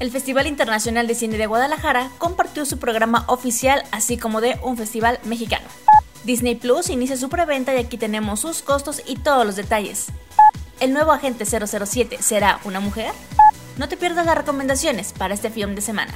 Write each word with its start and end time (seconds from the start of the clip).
El 0.00 0.10
Festival 0.10 0.46
Internacional 0.46 1.06
de 1.06 1.14
Cine 1.14 1.36
de 1.36 1.46
Guadalajara 1.46 2.10
compartió 2.16 2.64
su 2.64 2.78
programa 2.78 3.24
oficial, 3.28 3.82
así 3.92 4.16
como 4.16 4.40
de 4.40 4.58
un 4.62 4.78
festival 4.78 5.20
mexicano. 5.24 5.66
Disney 6.24 6.54
Plus 6.54 6.88
inicia 6.88 7.18
su 7.18 7.28
preventa 7.28 7.74
y 7.74 7.78
aquí 7.78 7.98
tenemos 7.98 8.40
sus 8.40 8.62
costos 8.62 9.02
y 9.06 9.16
todos 9.16 9.44
los 9.44 9.56
detalles. 9.56 10.06
¿El 10.80 10.94
nuevo 10.94 11.12
agente 11.12 11.44
007 11.44 12.16
será 12.22 12.60
una 12.64 12.80
mujer? 12.80 13.12
No 13.76 13.90
te 13.90 13.98
pierdas 13.98 14.24
las 14.24 14.38
recomendaciones 14.38 15.12
para 15.12 15.34
este 15.34 15.50
film 15.50 15.74
de 15.74 15.82
semana. 15.82 16.14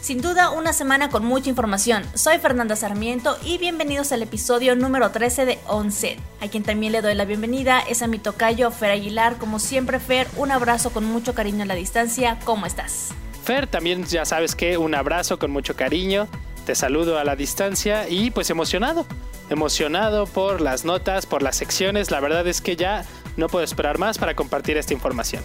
Sin 0.00 0.22
duda, 0.22 0.50
una 0.50 0.72
semana 0.72 1.10
con 1.10 1.24
mucha 1.24 1.50
información. 1.50 2.04
Soy 2.14 2.38
Fernanda 2.38 2.76
Sarmiento 2.76 3.36
y 3.44 3.58
bienvenidos 3.58 4.12
al 4.12 4.22
episodio 4.22 4.76
número 4.76 5.10
13 5.10 5.44
de 5.44 5.58
Onset. 5.66 6.18
A 6.40 6.46
quien 6.46 6.62
también 6.62 6.92
le 6.92 7.02
doy 7.02 7.14
la 7.14 7.24
bienvenida 7.24 7.80
es 7.80 8.00
a 8.02 8.06
mi 8.06 8.18
tocayo 8.18 8.70
Fer 8.70 8.92
Aguilar. 8.92 9.38
Como 9.38 9.58
siempre, 9.58 9.98
Fer, 9.98 10.28
un 10.36 10.52
abrazo 10.52 10.90
con 10.90 11.04
mucho 11.04 11.34
cariño 11.34 11.64
a 11.64 11.66
la 11.66 11.74
distancia. 11.74 12.38
¿Cómo 12.44 12.64
estás? 12.64 13.08
Fer, 13.44 13.66
también 13.66 14.04
ya 14.04 14.24
sabes 14.24 14.54
que 14.54 14.78
un 14.78 14.94
abrazo 14.94 15.38
con 15.38 15.50
mucho 15.50 15.74
cariño. 15.74 16.28
Te 16.64 16.76
saludo 16.76 17.18
a 17.18 17.24
la 17.24 17.34
distancia 17.34 18.08
y 18.08 18.30
pues 18.30 18.50
emocionado. 18.50 19.04
Emocionado 19.50 20.26
por 20.26 20.60
las 20.60 20.84
notas, 20.84 21.26
por 21.26 21.42
las 21.42 21.56
secciones. 21.56 22.12
La 22.12 22.20
verdad 22.20 22.46
es 22.46 22.60
que 22.60 22.76
ya 22.76 23.04
no 23.36 23.48
puedo 23.48 23.64
esperar 23.64 23.98
más 23.98 24.16
para 24.16 24.36
compartir 24.36 24.76
esta 24.76 24.94
información. 24.94 25.42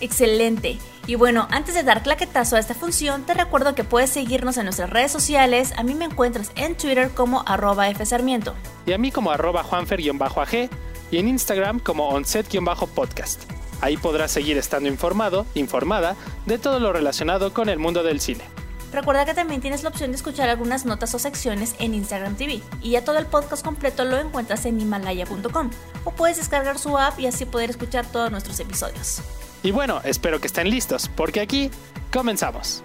Excelente. 0.00 0.78
Y 1.06 1.14
bueno, 1.14 1.46
antes 1.50 1.74
de 1.74 1.82
dar 1.82 2.02
claquetazo 2.02 2.56
a 2.56 2.58
esta 2.58 2.74
función, 2.74 3.24
te 3.24 3.34
recuerdo 3.34 3.74
que 3.74 3.84
puedes 3.84 4.10
seguirnos 4.10 4.56
en 4.56 4.64
nuestras 4.64 4.90
redes 4.90 5.12
sociales. 5.12 5.72
A 5.76 5.82
mí 5.82 5.94
me 5.94 6.06
encuentras 6.06 6.50
en 6.56 6.76
Twitter 6.76 7.10
como 7.10 7.44
arroba 7.46 7.86
fsarmiento. 7.94 8.54
Y 8.86 8.92
a 8.92 8.98
mí 8.98 9.12
como 9.12 9.30
arroba 9.30 9.62
juanfer-ag 9.62 10.70
y 11.10 11.18
en 11.18 11.28
Instagram 11.28 11.78
como 11.78 12.08
onset-podcast. 12.10 13.40
Ahí 13.80 13.96
podrás 13.96 14.32
seguir 14.32 14.56
estando 14.56 14.88
informado, 14.88 15.46
informada 15.54 16.16
de 16.46 16.58
todo 16.58 16.80
lo 16.80 16.92
relacionado 16.92 17.52
con 17.52 17.68
el 17.68 17.78
mundo 17.78 18.02
del 18.02 18.20
cine. 18.20 18.44
Recuerda 18.92 19.26
que 19.26 19.34
también 19.34 19.60
tienes 19.60 19.82
la 19.82 19.90
opción 19.90 20.10
de 20.10 20.16
escuchar 20.16 20.48
algunas 20.48 20.86
notas 20.86 21.14
o 21.14 21.18
secciones 21.18 21.74
en 21.78 21.94
Instagram 21.94 22.36
TV 22.36 22.62
y 22.82 22.90
ya 22.90 23.04
todo 23.04 23.18
el 23.18 23.26
podcast 23.26 23.64
completo 23.64 24.04
lo 24.04 24.18
encuentras 24.18 24.64
en 24.64 24.80
himalaya.com 24.80 25.70
o 26.04 26.10
puedes 26.12 26.38
descargar 26.38 26.78
su 26.78 26.96
app 26.96 27.18
y 27.18 27.26
así 27.26 27.44
poder 27.44 27.70
escuchar 27.70 28.06
todos 28.06 28.30
nuestros 28.30 28.58
episodios. 28.60 29.20
Y 29.66 29.72
bueno, 29.72 30.00
espero 30.04 30.40
que 30.40 30.46
estén 30.46 30.70
listos, 30.70 31.10
porque 31.16 31.40
aquí 31.40 31.72
comenzamos. 32.12 32.84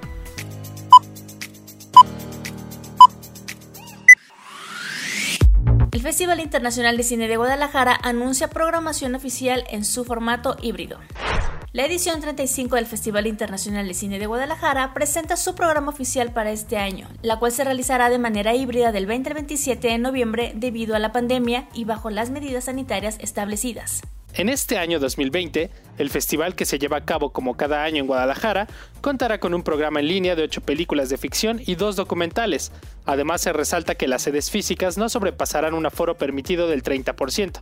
El 5.91 6.01
Festival 6.01 6.39
Internacional 6.39 6.97
de 6.97 7.03
Cine 7.03 7.27
de 7.27 7.37
Guadalajara 7.37 7.99
anuncia 8.01 8.47
programación 8.47 9.13
oficial 9.13 9.63
en 9.69 9.85
su 9.85 10.05
formato 10.05 10.57
híbrido. 10.59 10.97
La 11.71 11.85
edición 11.85 12.19
35 12.19 12.75
del 12.75 12.87
Festival 12.87 13.27
Internacional 13.27 13.87
de 13.87 13.93
Cine 13.93 14.17
de 14.17 14.25
Guadalajara 14.25 14.95
presenta 14.95 15.37
su 15.37 15.53
programa 15.53 15.91
oficial 15.91 16.33
para 16.33 16.49
este 16.49 16.79
año, 16.79 17.07
la 17.21 17.37
cual 17.37 17.51
se 17.51 17.63
realizará 17.63 18.09
de 18.09 18.17
manera 18.17 18.55
híbrida 18.55 18.91
del 18.91 19.05
20 19.05 19.29
al 19.29 19.35
27 19.35 19.87
de 19.87 19.97
noviembre 19.99 20.53
debido 20.55 20.95
a 20.95 20.99
la 20.99 21.11
pandemia 21.11 21.67
y 21.75 21.85
bajo 21.85 22.09
las 22.09 22.31
medidas 22.31 22.63
sanitarias 22.63 23.19
establecidas. 23.21 24.01
En 24.33 24.47
este 24.47 24.77
año 24.77 24.99
2020, 24.99 25.69
el 25.97 26.09
festival 26.09 26.55
que 26.55 26.65
se 26.65 26.79
lleva 26.79 26.97
a 26.97 27.05
cabo 27.05 27.33
como 27.33 27.57
cada 27.57 27.83
año 27.83 27.97
en 27.97 28.07
Guadalajara 28.07 28.67
contará 29.01 29.41
con 29.41 29.53
un 29.53 29.61
programa 29.61 29.99
en 29.99 30.07
línea 30.07 30.37
de 30.37 30.43
ocho 30.43 30.61
películas 30.61 31.09
de 31.09 31.17
ficción 31.17 31.61
y 31.65 31.75
dos 31.75 31.97
documentales. 31.97 32.71
Además, 33.05 33.41
se 33.41 33.51
resalta 33.51 33.95
que 33.95 34.07
las 34.07 34.21
sedes 34.21 34.49
físicas 34.49 34.97
no 34.97 35.09
sobrepasarán 35.09 35.73
un 35.73 35.85
aforo 35.85 36.17
permitido 36.17 36.69
del 36.69 36.81
30%. 36.81 37.59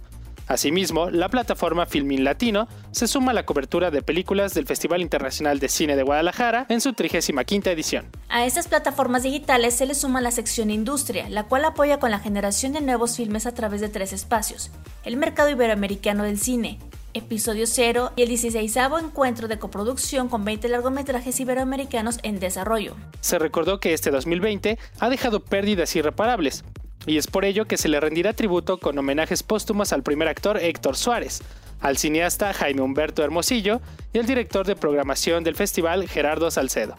Asimismo, 0.49 1.11
la 1.11 1.29
plataforma 1.29 1.85
Filmin 1.85 2.23
Latino 2.23 2.67
se 2.89 3.07
suma 3.07 3.31
a 3.31 3.33
la 3.35 3.45
cobertura 3.45 3.91
de 3.91 4.01
películas 4.01 4.55
del 4.55 4.65
Festival 4.65 5.01
Internacional 5.01 5.59
de 5.59 5.69
Cine 5.69 5.95
de 5.95 6.01
Guadalajara 6.01 6.65
en 6.69 6.81
su 6.81 6.93
35 6.93 7.69
edición. 7.69 8.07
A 8.29 8.47
estas 8.47 8.67
plataformas 8.67 9.21
digitales 9.21 9.75
se 9.75 9.85
le 9.85 9.93
suma 9.93 10.21
la 10.21 10.31
sección 10.31 10.71
Industria, 10.71 11.29
la 11.29 11.43
cual 11.43 11.65
apoya 11.65 11.99
con 11.99 12.09
la 12.09 12.17
generación 12.17 12.73
de 12.73 12.81
nuevos 12.81 13.15
filmes 13.15 13.45
a 13.45 13.53
través 13.53 13.79
de 13.79 13.89
tres 13.89 14.11
espacios: 14.11 14.71
el 15.05 15.17
mercado 15.17 15.51
iberoamericano 15.51 16.23
del 16.23 16.39
cine, 16.39 16.79
episodio 17.13 17.67
0 17.67 18.13
y 18.15 18.23
el 18.23 18.29
16 18.29 18.75
encuentro 19.03 19.47
de 19.47 19.59
coproducción 19.59 20.29
con 20.29 20.45
20 20.45 20.67
largometrajes 20.67 21.39
iberoamericanos 21.39 22.17
en 22.23 22.39
desarrollo. 22.39 22.95
Se 23.21 23.37
recordó 23.37 23.79
que 23.79 23.93
este 23.93 24.09
2020 24.09 24.79
ha 24.99 25.09
dejado 25.09 25.41
pérdidas 25.41 25.95
irreparables, 25.95 26.63
y 27.09 27.17
es 27.17 27.25
por 27.25 27.43
ello 27.43 27.65
que 27.65 27.77
se 27.77 27.89
le 27.89 27.99
rendirá 27.99 28.33
tributo 28.33 28.77
con 28.77 28.95
homenajes 28.95 29.41
póstumos 29.41 29.93
al 29.93 30.03
primer 30.03 30.27
actor 30.27 30.59
Héctor 30.59 30.95
Suárez, 30.95 31.41
al 31.79 31.97
cineasta 31.97 32.53
Jaime 32.53 32.83
Humberto 32.83 33.23
Hermosillo 33.23 33.81
y 34.13 34.19
al 34.19 34.27
director 34.27 34.63
de 34.67 34.75
programación 34.75 35.43
del 35.43 35.55
festival 35.55 36.07
Gerardo 36.07 36.51
Salcedo. 36.51 36.95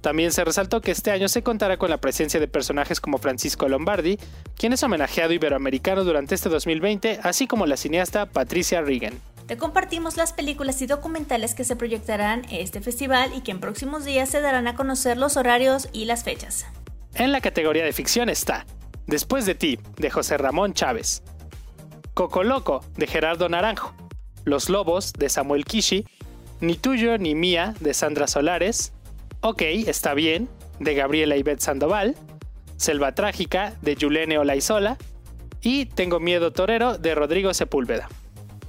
También 0.00 0.32
se 0.32 0.44
resaltó 0.44 0.80
que 0.80 0.92
este 0.92 1.10
año 1.10 1.28
se 1.28 1.42
contará 1.42 1.76
con 1.76 1.90
la 1.90 1.98
presencia 1.98 2.40
de 2.40 2.48
personajes 2.48 3.02
como 3.02 3.18
Francisco 3.18 3.68
Lombardi, 3.68 4.18
quien 4.56 4.72
es 4.72 4.82
homenajeado 4.82 5.34
iberoamericano 5.34 6.04
durante 6.04 6.34
este 6.34 6.48
2020, 6.48 7.20
así 7.22 7.46
como 7.46 7.66
la 7.66 7.76
cineasta 7.76 8.24
Patricia 8.24 8.80
Regan. 8.80 9.20
Te 9.46 9.58
compartimos 9.58 10.16
las 10.16 10.32
películas 10.32 10.80
y 10.80 10.86
documentales 10.86 11.54
que 11.54 11.64
se 11.64 11.76
proyectarán 11.76 12.46
en 12.46 12.62
este 12.62 12.80
festival 12.80 13.32
y 13.36 13.42
que 13.42 13.50
en 13.50 13.60
próximos 13.60 14.06
días 14.06 14.30
se 14.30 14.40
darán 14.40 14.68
a 14.68 14.74
conocer 14.74 15.18
los 15.18 15.36
horarios 15.36 15.90
y 15.92 16.06
las 16.06 16.24
fechas. 16.24 16.64
En 17.14 17.30
la 17.30 17.42
categoría 17.42 17.84
de 17.84 17.92
ficción 17.92 18.30
está 18.30 18.64
Después 19.08 19.46
de 19.46 19.54
ti, 19.54 19.78
de 19.96 20.10
José 20.10 20.36
Ramón 20.36 20.74
Chávez. 20.74 21.22
Coco 22.12 22.44
Loco, 22.44 22.84
de 22.96 23.06
Gerardo 23.06 23.48
Naranjo. 23.48 23.94
Los 24.44 24.68
Lobos, 24.68 25.14
de 25.14 25.30
Samuel 25.30 25.64
Kishi. 25.64 26.06
Ni 26.60 26.74
tuyo 26.74 27.16
ni 27.16 27.34
mía, 27.34 27.74
de 27.80 27.94
Sandra 27.94 28.26
Solares. 28.26 28.92
Ok, 29.40 29.62
está 29.62 30.12
bien, 30.12 30.50
de 30.78 30.94
Gabriela 30.94 31.36
Ivette 31.38 31.62
Sandoval. 31.62 32.16
Selva 32.76 33.14
Trágica, 33.14 33.72
de 33.80 33.96
Yulene 33.96 34.36
Olaizola. 34.38 34.98
Y 35.62 35.86
Tengo 35.86 36.20
Miedo 36.20 36.52
Torero, 36.52 36.98
de 36.98 37.14
Rodrigo 37.14 37.54
Sepúlveda 37.54 38.10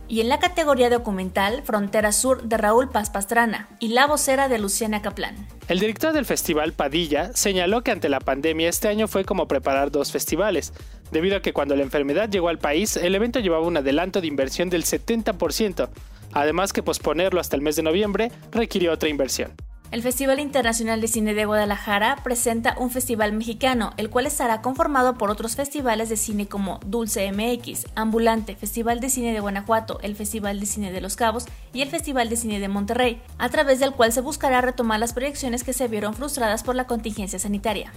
y 0.10 0.22
en 0.22 0.28
la 0.28 0.40
categoría 0.40 0.90
documental 0.90 1.62
Frontera 1.64 2.12
Sur 2.12 2.44
de 2.44 2.58
Raúl 2.58 2.90
Paz 2.90 3.12
Pastrana 3.12 3.70
y 3.80 3.90
La 3.90 4.08
vocera 4.08 4.50
de 4.50 4.58
Luciana 4.58 5.02
Caplán. 5.02 5.48
El 5.68 5.80
director 5.80 6.12
del 6.12 6.26
festival 6.26 6.74
Padilla 6.74 7.32
señaló 7.34 7.84
que 7.84 7.92
ante 7.92 8.10
la 8.10 8.20
pandemia 8.20 8.68
este 8.68 8.88
año 8.88 9.08
fue 9.08 9.24
como 9.24 9.48
preparar 9.48 9.92
dos 9.92 10.12
festivales, 10.12 10.74
debido 11.12 11.38
a 11.38 11.42
que 11.42 11.54
cuando 11.54 11.76
la 11.76 11.84
enfermedad 11.84 12.28
llegó 12.28 12.50
al 12.50 12.58
país 12.58 12.98
el 12.98 13.14
evento 13.14 13.40
llevaba 13.40 13.66
un 13.66 13.78
adelanto 13.78 14.20
de 14.20 14.28
inversión 14.28 14.70
del 14.70 14.84
70%, 14.84 15.90
además 16.34 16.74
que 16.74 16.84
posponerlo 16.84 17.40
hasta 17.40 17.56
el 17.56 17.62
mes 17.62 17.76
de 17.76 17.84
noviembre 17.84 18.32
requirió 18.52 18.92
otra 18.92 19.10
inversión. 19.10 19.54
El 19.92 20.04
Festival 20.04 20.40
Internacional 20.40 21.02
de 21.02 21.08
Cine 21.08 21.34
de 21.34 21.46
Guadalajara 21.46 22.18
presenta 22.24 22.76
un 22.78 22.92
festival 22.92 23.34
mexicano, 23.34 23.92
el 23.98 24.12
cual 24.12 24.28
estará 24.28 24.62
conformado 24.62 25.16
por 25.16 25.32
otros 25.32 25.56
festivales 25.56 26.10
de 26.10 26.16
cine 26.16 26.48
como 26.48 26.80
Dulce 26.86 27.32
MX, 27.32 27.88
Ambulante, 27.96 28.56
Festival 28.56 29.00
de 29.00 29.10
Cine 29.10 29.34
de 29.34 29.40
Guanajuato, 29.40 30.00
el 30.04 30.16
Festival 30.16 30.60
de 30.60 30.68
Cine 30.68 30.92
de 30.92 31.02
Los 31.02 31.16
Cabos 31.16 31.48
y 31.74 31.82
el 31.82 31.90
Festival 31.90 32.30
de 32.30 32.36
Cine 32.36 32.60
de 32.60 32.68
Monterrey, 32.68 33.20
a 33.40 33.50
través 33.50 33.80
del 33.80 33.94
cual 33.94 34.14
se 34.14 34.22
buscará 34.22 34.62
retomar 34.62 35.00
las 35.00 35.14
proyecciones 35.14 35.64
que 35.64 35.74
se 35.74 35.88
vieron 35.88 36.14
frustradas 36.14 36.62
por 36.62 36.76
la 36.76 36.86
contingencia 36.86 37.40
sanitaria. 37.40 37.92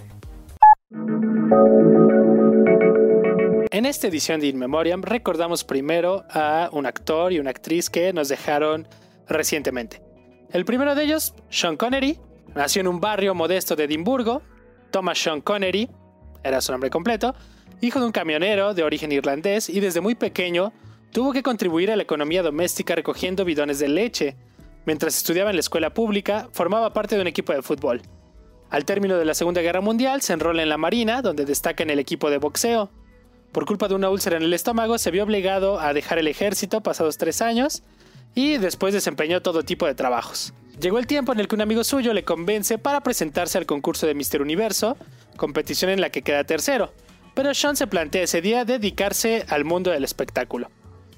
En 3.70 3.84
esta 3.84 4.06
edición 4.06 4.40
de 4.40 4.46
In 4.46 4.58
Memoriam 4.58 5.02
recordamos 5.02 5.62
primero 5.62 6.24
a 6.30 6.70
un 6.72 6.86
actor 6.86 7.34
y 7.34 7.38
una 7.38 7.50
actriz 7.50 7.90
que 7.90 8.14
nos 8.14 8.30
dejaron 8.30 8.88
recientemente. 9.28 10.11
El 10.52 10.66
primero 10.66 10.94
de 10.94 11.04
ellos, 11.04 11.34
Sean 11.48 11.78
Connery, 11.78 12.18
nació 12.54 12.80
en 12.80 12.88
un 12.88 13.00
barrio 13.00 13.34
modesto 13.34 13.74
de 13.74 13.84
Edimburgo. 13.84 14.42
Thomas 14.90 15.18
Sean 15.18 15.40
Connery, 15.40 15.88
era 16.44 16.60
su 16.60 16.72
nombre 16.72 16.90
completo, 16.90 17.34
hijo 17.80 18.00
de 18.00 18.04
un 18.04 18.12
camionero 18.12 18.74
de 18.74 18.82
origen 18.82 19.12
irlandés 19.12 19.70
y 19.70 19.80
desde 19.80 20.02
muy 20.02 20.14
pequeño 20.14 20.74
tuvo 21.10 21.32
que 21.32 21.42
contribuir 21.42 21.90
a 21.90 21.96
la 21.96 22.02
economía 22.02 22.42
doméstica 22.42 22.94
recogiendo 22.94 23.46
bidones 23.46 23.78
de 23.78 23.88
leche. 23.88 24.36
Mientras 24.84 25.16
estudiaba 25.16 25.48
en 25.48 25.56
la 25.56 25.60
escuela 25.60 25.94
pública, 25.94 26.50
formaba 26.52 26.92
parte 26.92 27.14
de 27.14 27.22
un 27.22 27.28
equipo 27.28 27.54
de 27.54 27.62
fútbol. 27.62 28.02
Al 28.68 28.84
término 28.84 29.16
de 29.16 29.24
la 29.24 29.34
Segunda 29.34 29.62
Guerra 29.62 29.80
Mundial, 29.80 30.20
se 30.20 30.34
enrola 30.34 30.62
en 30.62 30.68
la 30.68 30.76
Marina, 30.76 31.22
donde 31.22 31.46
destaca 31.46 31.82
en 31.82 31.90
el 31.90 31.98
equipo 31.98 32.28
de 32.28 32.36
boxeo. 32.36 32.90
Por 33.52 33.64
culpa 33.64 33.88
de 33.88 33.94
una 33.94 34.10
úlcera 34.10 34.36
en 34.36 34.42
el 34.42 34.52
estómago, 34.52 34.98
se 34.98 35.10
vio 35.10 35.24
obligado 35.24 35.80
a 35.80 35.94
dejar 35.94 36.18
el 36.18 36.28
ejército 36.28 36.82
pasados 36.82 37.16
tres 37.16 37.40
años 37.40 37.82
y 38.34 38.58
después 38.58 38.94
desempeñó 38.94 39.42
todo 39.42 39.62
tipo 39.62 39.86
de 39.86 39.94
trabajos. 39.94 40.52
Llegó 40.80 40.98
el 40.98 41.06
tiempo 41.06 41.32
en 41.32 41.40
el 41.40 41.48
que 41.48 41.54
un 41.54 41.60
amigo 41.60 41.84
suyo 41.84 42.14
le 42.14 42.24
convence 42.24 42.78
para 42.78 43.02
presentarse 43.02 43.58
al 43.58 43.66
concurso 43.66 44.06
de 44.06 44.14
Mister 44.14 44.40
Universo, 44.40 44.96
competición 45.36 45.90
en 45.90 46.00
la 46.00 46.10
que 46.10 46.22
queda 46.22 46.44
tercero, 46.44 46.92
pero 47.34 47.54
Sean 47.54 47.76
se 47.76 47.86
plantea 47.86 48.22
ese 48.22 48.40
día 48.40 48.64
dedicarse 48.64 49.44
al 49.48 49.64
mundo 49.64 49.90
del 49.90 50.04
espectáculo. 50.04 50.70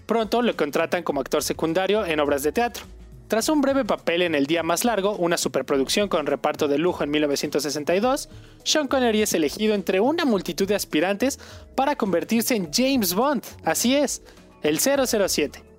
Pronto 0.06 0.42
lo 0.42 0.56
contratan 0.56 1.02
como 1.02 1.20
actor 1.20 1.42
secundario 1.42 2.04
en 2.04 2.20
obras 2.20 2.42
de 2.42 2.52
teatro. 2.52 2.84
Tras 3.28 3.48
un 3.48 3.62
breve 3.62 3.86
papel 3.86 4.20
en 4.22 4.34
El 4.34 4.46
Día 4.46 4.62
Más 4.62 4.84
Largo, 4.84 5.16
una 5.16 5.38
superproducción 5.38 6.08
con 6.08 6.26
reparto 6.26 6.68
de 6.68 6.76
lujo 6.76 7.04
en 7.04 7.10
1962, 7.10 8.28
Sean 8.64 8.86
Connery 8.86 9.22
es 9.22 9.32
elegido 9.32 9.74
entre 9.74 10.00
una 10.00 10.26
multitud 10.26 10.68
de 10.68 10.74
aspirantes 10.74 11.40
para 11.74 11.96
convertirse 11.96 12.54
en 12.54 12.70
James 12.70 13.14
Bond. 13.14 13.42
Así 13.64 13.96
es, 13.96 14.22
el 14.62 14.78
007. 14.78 15.73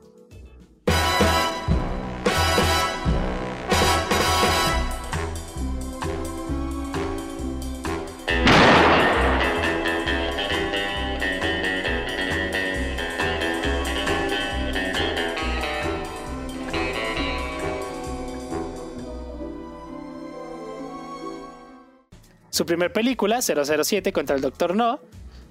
Su 22.56 22.66
primer 22.66 22.94
película, 22.94 23.42
007 23.42 24.14
contra 24.14 24.38
el 24.38 24.42
Doctor 24.42 24.78
No, 24.78 25.02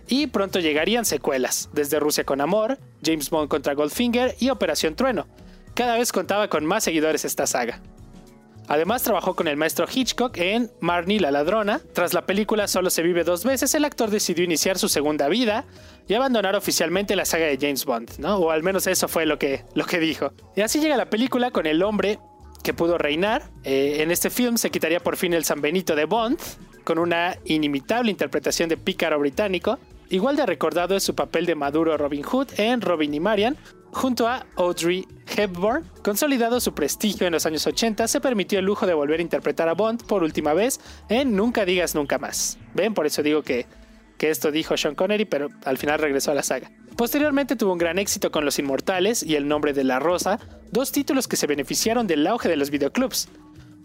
y 0.08 0.26
pronto 0.28 0.58
llegarían 0.58 1.04
secuelas, 1.04 1.68
desde 1.74 2.00
Rusia 2.00 2.24
con 2.24 2.40
Amor, 2.40 2.78
James 3.04 3.28
Bond 3.28 3.50
contra 3.50 3.74
Goldfinger 3.74 4.34
y 4.40 4.48
Operación 4.48 4.96
Trueno. 4.96 5.26
Cada 5.74 5.98
vez 5.98 6.12
contaba 6.12 6.48
con 6.48 6.64
más 6.64 6.82
seguidores 6.82 7.26
esta 7.26 7.46
saga. 7.46 7.82
Además 8.68 9.02
trabajó 9.02 9.36
con 9.36 9.48
el 9.48 9.58
maestro 9.58 9.86
Hitchcock 9.92 10.38
en 10.38 10.70
Marnie 10.80 11.20
la 11.20 11.30
ladrona. 11.30 11.82
Tras 11.92 12.14
la 12.14 12.24
película 12.24 12.68
Solo 12.68 12.88
se 12.88 13.02
vive 13.02 13.22
dos 13.22 13.44
veces, 13.44 13.74
el 13.74 13.84
actor 13.84 14.08
decidió 14.08 14.42
iniciar 14.42 14.78
su 14.78 14.88
segunda 14.88 15.28
vida 15.28 15.66
y 16.08 16.14
abandonar 16.14 16.56
oficialmente 16.56 17.16
la 17.16 17.26
saga 17.26 17.44
de 17.44 17.58
James 17.60 17.84
Bond, 17.84 18.12
¿no? 18.16 18.36
O 18.36 18.50
al 18.50 18.62
menos 18.62 18.86
eso 18.86 19.08
fue 19.08 19.26
lo 19.26 19.38
que, 19.38 19.62
lo 19.74 19.84
que 19.84 19.98
dijo. 19.98 20.32
Y 20.56 20.62
así 20.62 20.80
llega 20.80 20.96
la 20.96 21.10
película 21.10 21.50
con 21.50 21.66
el 21.66 21.82
hombre 21.82 22.18
que 22.62 22.72
pudo 22.72 22.96
reinar. 22.96 23.50
Eh, 23.62 23.98
en 24.00 24.10
este 24.10 24.30
film 24.30 24.56
se 24.56 24.70
quitaría 24.70 25.00
por 25.00 25.18
fin 25.18 25.34
el 25.34 25.44
San 25.44 25.60
Benito 25.60 25.94
de 25.94 26.06
Bond, 26.06 26.38
con 26.84 26.98
una 26.98 27.36
inimitable 27.44 28.10
interpretación 28.10 28.68
de 28.68 28.76
pícaro 28.76 29.18
británico. 29.18 29.78
Igual 30.10 30.36
de 30.36 30.46
recordado 30.46 30.94
es 30.94 31.02
su 31.02 31.14
papel 31.14 31.46
de 31.46 31.54
maduro 31.54 31.96
Robin 31.96 32.22
Hood 32.22 32.48
en 32.58 32.80
Robin 32.80 33.12
y 33.14 33.20
Marian, 33.20 33.56
junto 33.90 34.28
a 34.28 34.46
Audrey 34.56 35.06
Hepburn. 35.34 35.84
Consolidado 36.02 36.60
su 36.60 36.74
prestigio 36.74 37.26
en 37.26 37.32
los 37.32 37.46
años 37.46 37.66
80, 37.66 38.06
se 38.06 38.20
permitió 38.20 38.58
el 38.58 38.66
lujo 38.66 38.86
de 38.86 38.94
volver 38.94 39.20
a 39.20 39.22
interpretar 39.22 39.68
a 39.68 39.74
Bond 39.74 40.04
por 40.06 40.22
última 40.22 40.52
vez 40.52 40.78
en 41.08 41.34
Nunca 41.34 41.64
digas 41.64 41.94
nunca 41.94 42.18
más. 42.18 42.58
Ven, 42.74 42.94
por 42.94 43.06
eso 43.06 43.22
digo 43.22 43.42
que, 43.42 43.66
que 44.18 44.30
esto 44.30 44.52
dijo 44.52 44.76
Sean 44.76 44.94
Connery, 44.94 45.24
pero 45.24 45.48
al 45.64 45.78
final 45.78 45.98
regresó 45.98 46.32
a 46.32 46.34
la 46.34 46.42
saga. 46.42 46.70
Posteriormente 46.96 47.56
tuvo 47.56 47.72
un 47.72 47.78
gran 47.78 47.98
éxito 47.98 48.30
con 48.30 48.44
Los 48.44 48.58
Inmortales 48.58 49.22
y 49.22 49.34
El 49.34 49.48
Nombre 49.48 49.72
de 49.72 49.82
la 49.82 49.98
Rosa, 49.98 50.38
dos 50.70 50.92
títulos 50.92 51.26
que 51.26 51.36
se 51.36 51.46
beneficiaron 51.46 52.06
del 52.06 52.26
auge 52.26 52.48
de 52.48 52.56
los 52.56 52.70
videoclubs. 52.70 53.28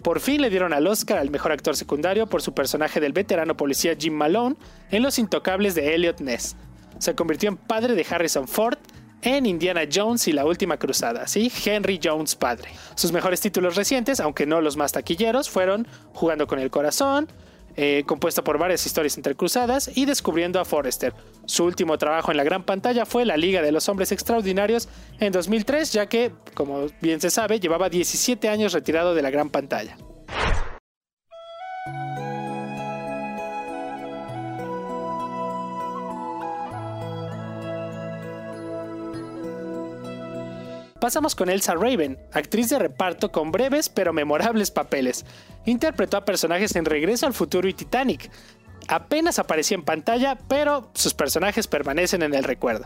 Por 0.04 0.22
fin 0.22 0.42
le 0.42 0.50
dieron 0.50 0.72
al 0.74 0.88
Oscar 0.88 1.18
al 1.18 1.30
mejor 1.30 1.52
actor 1.52 1.76
secundario 1.76 2.28
por 2.28 2.42
su 2.42 2.54
personaje 2.54 3.00
del 3.00 3.14
veterano 3.14 3.58
policía 3.58 3.96
Jim 4.00 4.14
Malone 4.14 4.56
en 4.92 5.04
Los 5.04 5.20
Intocables 5.20 5.76
de 5.76 5.94
Elliot 5.94 6.22
Ness. 6.22 6.56
Se 7.00 7.16
convirtió 7.16 7.50
en 7.50 7.58
padre 7.58 7.96
de 7.96 8.06
Harrison 8.10 8.48
Ford 8.48 8.78
en 9.22 9.46
Indiana 9.46 9.82
Jones 9.92 10.28
y 10.30 10.32
la 10.32 10.46
Última 10.46 10.78
Cruzada, 10.78 11.28
¿sí? 11.28 11.52
Henry 11.66 12.00
Jones 12.02 12.36
padre. 12.36 12.70
Sus 12.96 13.12
mejores 13.12 13.42
títulos 13.42 13.76
recientes, 13.76 14.22
aunque 14.22 14.46
no 14.46 14.62
los 14.62 14.78
más 14.78 14.94
taquilleros, 14.94 15.50
fueron 15.50 15.88
Jugando 16.14 16.48
con 16.48 16.60
el 16.60 16.70
Corazón, 16.70 17.28
eh, 17.76 18.04
compuesto 18.06 18.44
por 18.44 18.58
varias 18.58 18.86
historias 18.86 19.18
entrecruzadas, 19.18 19.92
y 19.96 20.06
Descubriendo 20.06 20.60
a 20.60 20.66
Forrester. 20.66 21.14
Su 21.46 21.66
último 21.66 21.98
trabajo 21.98 22.32
en 22.32 22.38
la 22.38 22.44
gran 22.44 22.64
pantalla 22.64 23.06
fue 23.06 23.26
La 23.26 23.38
Liga 23.38 23.62
de 23.62 23.72
los 23.72 23.88
Hombres 23.90 24.12
Extraordinarios 24.12 24.90
en 25.20 25.32
2003, 25.32 25.94
ya 25.94 26.08
que, 26.08 26.32
como 26.54 26.88
bien 27.02 27.22
se 27.22 27.30
sabe, 27.30 27.60
llevaba 27.60 27.90
17 27.90 28.50
años 28.50 28.74
retirado 28.74 29.14
de 29.14 29.22
la 29.22 29.30
gran 29.30 29.50
pantalla. 29.50 29.98
Pasamos 41.00 41.34
con 41.34 41.50
Elsa 41.50 41.76
Raven, 41.76 42.20
actriz 42.34 42.70
de 42.70 42.78
reparto 42.78 43.32
con 43.32 43.52
breves 43.52 43.88
pero 43.88 44.12
memorables 44.12 44.70
papeles. 44.70 45.26
Interpretó 45.66 46.18
a 46.18 46.26
personajes 46.26 46.76
en 46.76 46.84
Regreso 46.84 47.26
al 47.26 47.34
Futuro 47.34 47.70
y 47.70 47.74
Titanic. 47.74 48.30
Apenas 48.90 49.40
aparecía 49.40 49.76
en 49.76 49.84
pantalla, 49.84 50.38
pero 50.50 50.92
sus 50.94 51.14
personajes 51.14 51.68
permanecen 51.68 52.22
en 52.22 52.34
el 52.34 52.44
recuerdo. 52.44 52.86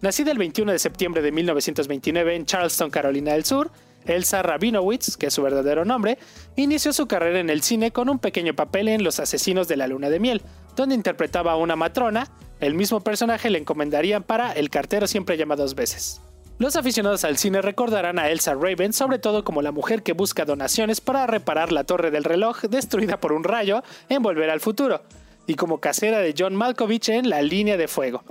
Nacida 0.00 0.32
el 0.32 0.38
21 0.38 0.72
de 0.72 0.78
septiembre 0.78 1.22
de 1.22 1.30
1929 1.30 2.34
en 2.34 2.46
Charleston, 2.46 2.90
Carolina 2.90 3.32
del 3.32 3.44
Sur, 3.44 3.70
Elsa 4.06 4.42
Rabinowitz, 4.42 5.16
que 5.16 5.26
es 5.26 5.34
su 5.34 5.42
verdadero 5.42 5.84
nombre, 5.84 6.18
inició 6.56 6.92
su 6.92 7.06
carrera 7.06 7.38
en 7.38 7.48
el 7.48 7.62
cine 7.62 7.92
con 7.92 8.08
un 8.08 8.18
pequeño 8.18 8.54
papel 8.54 8.88
en 8.88 9.04
Los 9.04 9.20
Asesinos 9.20 9.68
de 9.68 9.76
la 9.76 9.86
Luna 9.86 10.10
de 10.10 10.20
Miel, 10.20 10.42
donde 10.74 10.96
interpretaba 10.96 11.52
a 11.52 11.56
una 11.56 11.76
matrona. 11.76 12.28
El 12.60 12.74
mismo 12.74 13.00
personaje 13.02 13.50
le 13.50 13.58
encomendarían 13.58 14.24
para 14.24 14.52
El 14.52 14.68
cartero 14.68 15.06
siempre 15.06 15.36
llama 15.36 15.56
dos 15.56 15.74
veces. 15.74 16.20
Los 16.56 16.76
aficionados 16.76 17.24
al 17.24 17.36
cine 17.36 17.62
recordarán 17.62 18.20
a 18.20 18.30
Elsa 18.30 18.54
Raven 18.54 18.92
sobre 18.92 19.18
todo 19.18 19.42
como 19.42 19.60
la 19.60 19.72
mujer 19.72 20.04
que 20.04 20.12
busca 20.12 20.44
donaciones 20.44 21.00
para 21.00 21.26
reparar 21.26 21.72
la 21.72 21.82
torre 21.82 22.12
del 22.12 22.22
reloj 22.22 22.62
destruida 22.62 23.18
por 23.18 23.32
un 23.32 23.42
rayo 23.42 23.82
en 24.08 24.22
Volver 24.22 24.50
al 24.50 24.60
Futuro, 24.60 25.02
y 25.48 25.56
como 25.56 25.80
casera 25.80 26.20
de 26.20 26.32
John 26.38 26.54
Malkovich 26.54 27.08
en 27.08 27.28
La 27.28 27.42
línea 27.42 27.76
de 27.76 27.88
fuego. 27.88 28.22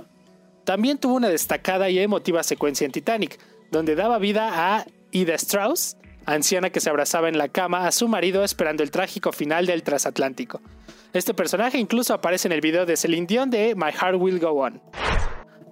También 0.64 0.96
tuvo 0.96 1.16
una 1.16 1.28
destacada 1.28 1.90
y 1.90 1.98
emotiva 1.98 2.42
secuencia 2.42 2.86
en 2.86 2.92
Titanic, 2.92 3.38
donde 3.70 3.94
daba 3.94 4.18
vida 4.18 4.50
a 4.54 4.86
Ida 5.10 5.34
Strauss, 5.34 5.98
anciana 6.24 6.70
que 6.70 6.80
se 6.80 6.88
abrazaba 6.88 7.28
en 7.28 7.36
la 7.36 7.48
cama 7.48 7.86
a 7.86 7.92
su 7.92 8.08
marido 8.08 8.42
esperando 8.42 8.82
el 8.82 8.90
trágico 8.90 9.32
final 9.32 9.66
del 9.66 9.82
transatlántico. 9.82 10.62
Este 11.12 11.34
personaje 11.34 11.76
incluso 11.76 12.14
aparece 12.14 12.48
en 12.48 12.52
el 12.52 12.62
video 12.62 12.86
de 12.86 12.96
Celine 12.96 13.26
Dion 13.26 13.50
de 13.50 13.74
My 13.76 13.92
Heart 13.92 14.16
Will 14.18 14.40
Go 14.40 14.52
On. 14.52 14.80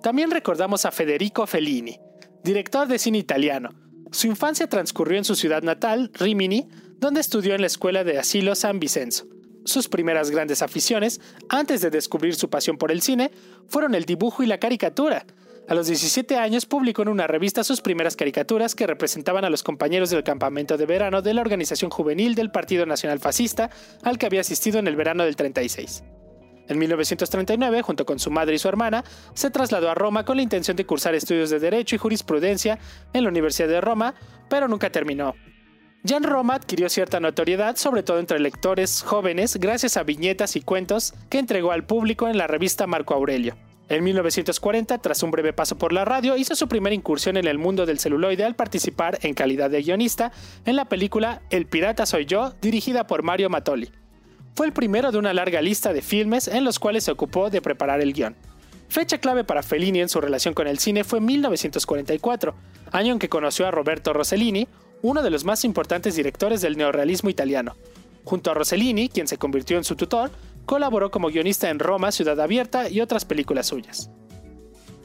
También 0.02 0.30
recordamos 0.30 0.84
a 0.84 0.90
Federico 0.90 1.46
Fellini, 1.46 1.98
director 2.44 2.88
de 2.88 2.98
cine 2.98 3.18
italiano. 3.18 3.70
Su 4.10 4.26
infancia 4.26 4.68
transcurrió 4.68 5.18
en 5.18 5.24
su 5.24 5.34
ciudad 5.34 5.62
natal, 5.62 6.10
Rimini, 6.14 6.68
donde 6.98 7.20
estudió 7.20 7.54
en 7.54 7.60
la 7.60 7.66
escuela 7.66 8.04
de 8.04 8.18
asilo 8.18 8.54
San 8.54 8.78
Vicenzo. 8.78 9.26
Sus 9.64 9.88
primeras 9.88 10.30
grandes 10.30 10.60
aficiones, 10.62 11.20
antes 11.48 11.80
de 11.80 11.90
descubrir 11.90 12.34
su 12.34 12.50
pasión 12.50 12.78
por 12.78 12.90
el 12.90 13.00
cine, 13.00 13.30
fueron 13.68 13.94
el 13.94 14.04
dibujo 14.04 14.42
y 14.42 14.46
la 14.46 14.58
caricatura. 14.58 15.24
A 15.68 15.74
los 15.74 15.86
17 15.86 16.36
años 16.36 16.66
publicó 16.66 17.02
en 17.02 17.08
una 17.08 17.28
revista 17.28 17.62
sus 17.62 17.80
primeras 17.80 18.16
caricaturas 18.16 18.74
que 18.74 18.86
representaban 18.86 19.44
a 19.44 19.50
los 19.50 19.62
compañeros 19.62 20.10
del 20.10 20.24
campamento 20.24 20.76
de 20.76 20.86
verano 20.86 21.22
de 21.22 21.34
la 21.34 21.40
organización 21.40 21.90
juvenil 21.90 22.34
del 22.34 22.50
Partido 22.50 22.84
Nacional 22.84 23.20
Fascista 23.20 23.70
al 24.02 24.18
que 24.18 24.26
había 24.26 24.40
asistido 24.40 24.80
en 24.80 24.88
el 24.88 24.96
verano 24.96 25.24
del 25.24 25.36
36. 25.36 26.02
En 26.68 26.78
1939, 26.78 27.82
junto 27.82 28.06
con 28.06 28.18
su 28.18 28.30
madre 28.30 28.54
y 28.54 28.58
su 28.58 28.68
hermana, 28.68 29.04
se 29.34 29.50
trasladó 29.50 29.90
a 29.90 29.94
Roma 29.94 30.24
con 30.24 30.36
la 30.36 30.42
intención 30.42 30.76
de 30.76 30.86
cursar 30.86 31.14
estudios 31.14 31.50
de 31.50 31.58
Derecho 31.58 31.96
y 31.96 31.98
Jurisprudencia 31.98 32.78
en 33.12 33.24
la 33.24 33.30
Universidad 33.30 33.68
de 33.68 33.80
Roma, 33.80 34.14
pero 34.48 34.68
nunca 34.68 34.90
terminó. 34.90 35.34
Ya 36.04 36.16
en 36.16 36.24
Roma 36.24 36.54
adquirió 36.54 36.88
cierta 36.88 37.20
notoriedad, 37.20 37.76
sobre 37.76 38.02
todo 38.02 38.18
entre 38.18 38.40
lectores 38.40 39.02
jóvenes, 39.02 39.56
gracias 39.56 39.96
a 39.96 40.02
viñetas 40.02 40.56
y 40.56 40.60
cuentos 40.60 41.14
que 41.30 41.38
entregó 41.38 41.70
al 41.70 41.84
público 41.84 42.28
en 42.28 42.38
la 42.38 42.48
revista 42.48 42.88
Marco 42.88 43.14
Aurelio. 43.14 43.56
En 43.88 44.02
1940, 44.02 44.98
tras 44.98 45.22
un 45.22 45.30
breve 45.30 45.52
paso 45.52 45.76
por 45.76 45.92
la 45.92 46.04
radio, 46.04 46.36
hizo 46.36 46.56
su 46.56 46.66
primera 46.66 46.94
incursión 46.94 47.36
en 47.36 47.46
el 47.46 47.58
mundo 47.58 47.86
del 47.86 47.98
celuloide 47.98 48.44
al 48.44 48.56
participar 48.56 49.18
en 49.22 49.34
calidad 49.34 49.70
de 49.70 49.82
guionista 49.82 50.32
en 50.64 50.76
la 50.76 50.86
película 50.86 51.42
El 51.50 51.66
pirata 51.66 52.06
soy 52.06 52.24
yo, 52.24 52.54
dirigida 52.60 53.06
por 53.06 53.22
Mario 53.22 53.50
Mattoli. 53.50 53.92
Fue 54.54 54.66
el 54.66 54.72
primero 54.72 55.10
de 55.10 55.18
una 55.18 55.32
larga 55.32 55.62
lista 55.62 55.92
de 55.92 56.02
filmes 56.02 56.46
en 56.46 56.64
los 56.64 56.78
cuales 56.78 57.04
se 57.04 57.10
ocupó 57.10 57.48
de 57.48 57.62
preparar 57.62 58.00
el 58.00 58.12
guion. 58.12 58.36
Fecha 58.88 59.16
clave 59.16 59.44
para 59.44 59.62
Fellini 59.62 60.00
en 60.00 60.10
su 60.10 60.20
relación 60.20 60.52
con 60.52 60.66
el 60.66 60.78
cine 60.78 61.04
fue 61.04 61.20
1944, 61.20 62.54
año 62.90 63.12
en 63.14 63.18
que 63.18 63.30
conoció 63.30 63.66
a 63.66 63.70
Roberto 63.70 64.12
Rossellini, 64.12 64.68
uno 65.00 65.22
de 65.22 65.30
los 65.30 65.44
más 65.44 65.64
importantes 65.64 66.14
directores 66.14 66.60
del 66.60 66.76
neorrealismo 66.76 67.30
italiano. 67.30 67.74
Junto 68.24 68.50
a 68.50 68.54
Rossellini, 68.54 69.08
quien 69.08 69.26
se 69.26 69.38
convirtió 69.38 69.78
en 69.78 69.84
su 69.84 69.96
tutor, 69.96 70.30
colaboró 70.66 71.10
como 71.10 71.28
guionista 71.28 71.70
en 71.70 71.78
Roma, 71.78 72.12
Ciudad 72.12 72.38
Abierta 72.38 72.90
y 72.90 73.00
otras 73.00 73.24
películas 73.24 73.66
suyas. 73.66 74.10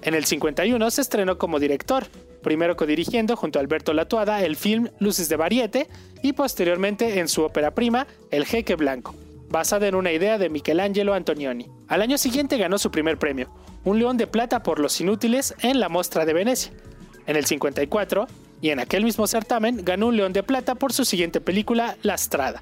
En 0.02 0.14
el 0.14 0.26
51 0.26 0.92
se 0.92 1.02
estrenó 1.02 1.38
como 1.38 1.58
director, 1.58 2.06
primero 2.44 2.76
codirigiendo 2.76 3.36
junto 3.36 3.58
a 3.58 3.62
Alberto 3.62 3.94
Latuada 3.94 4.44
el 4.44 4.56
film 4.56 4.90
Luces 5.00 5.30
de 5.30 5.38
Variete 5.38 5.88
y 6.22 6.34
posteriormente 6.34 7.20
en 7.20 7.28
su 7.28 7.44
ópera 7.44 7.74
prima 7.74 8.06
El 8.30 8.46
Jeque 8.46 8.76
Blanco, 8.76 9.16
basada 9.50 9.88
en 9.88 9.96
una 9.96 10.12
idea 10.12 10.38
de 10.38 10.50
Michelangelo 10.50 11.14
Antonioni. 11.14 11.68
Al 11.88 12.02
año 12.02 12.18
siguiente 12.18 12.58
ganó 12.58 12.78
su 12.78 12.92
primer 12.92 13.18
premio, 13.18 13.50
un 13.84 14.00
león 14.00 14.18
de 14.18 14.28
plata 14.28 14.64
por 14.64 14.80
Los 14.80 15.00
Inútiles 15.00 15.56
en 15.62 15.80
la 15.80 15.90
Mostra 15.90 16.26
de 16.26 16.34
Venecia. 16.34 16.72
En 17.26 17.36
el 17.36 17.46
54, 17.46 18.28
y 18.62 18.70
en 18.70 18.80
aquel 18.80 19.04
mismo 19.04 19.28
certamen, 19.28 19.84
ganó 19.84 20.08
un 20.08 20.18
león 20.18 20.34
de 20.34 20.44
plata 20.44 20.76
por 20.76 20.94
su 20.94 21.06
siguiente 21.06 21.42
película, 21.42 21.98
La 22.02 22.18
Strada. 22.18 22.62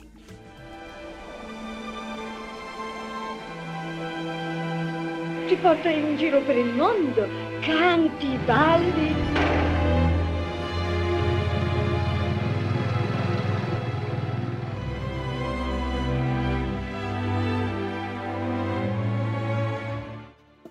Ti 5.48 5.56
porta 5.58 5.92
in 5.92 6.18
giro 6.18 6.42
per 6.42 6.58
il 6.58 6.74
mondo, 6.74 7.28
canti, 7.62 8.36
balli. 8.48 9.95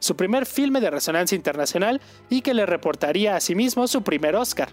Su 0.04 0.16
primer 0.16 0.44
filme 0.44 0.80
de 0.80 0.90
resonancia 0.90 1.34
internacional 1.34 2.00
y 2.28 2.42
que 2.42 2.54
le 2.54 2.66
reportaría 2.66 3.36
a 3.36 3.40
sí 3.40 3.54
mismo 3.54 3.88
su 3.88 4.02
primer 4.02 4.36
Oscar. 4.36 4.68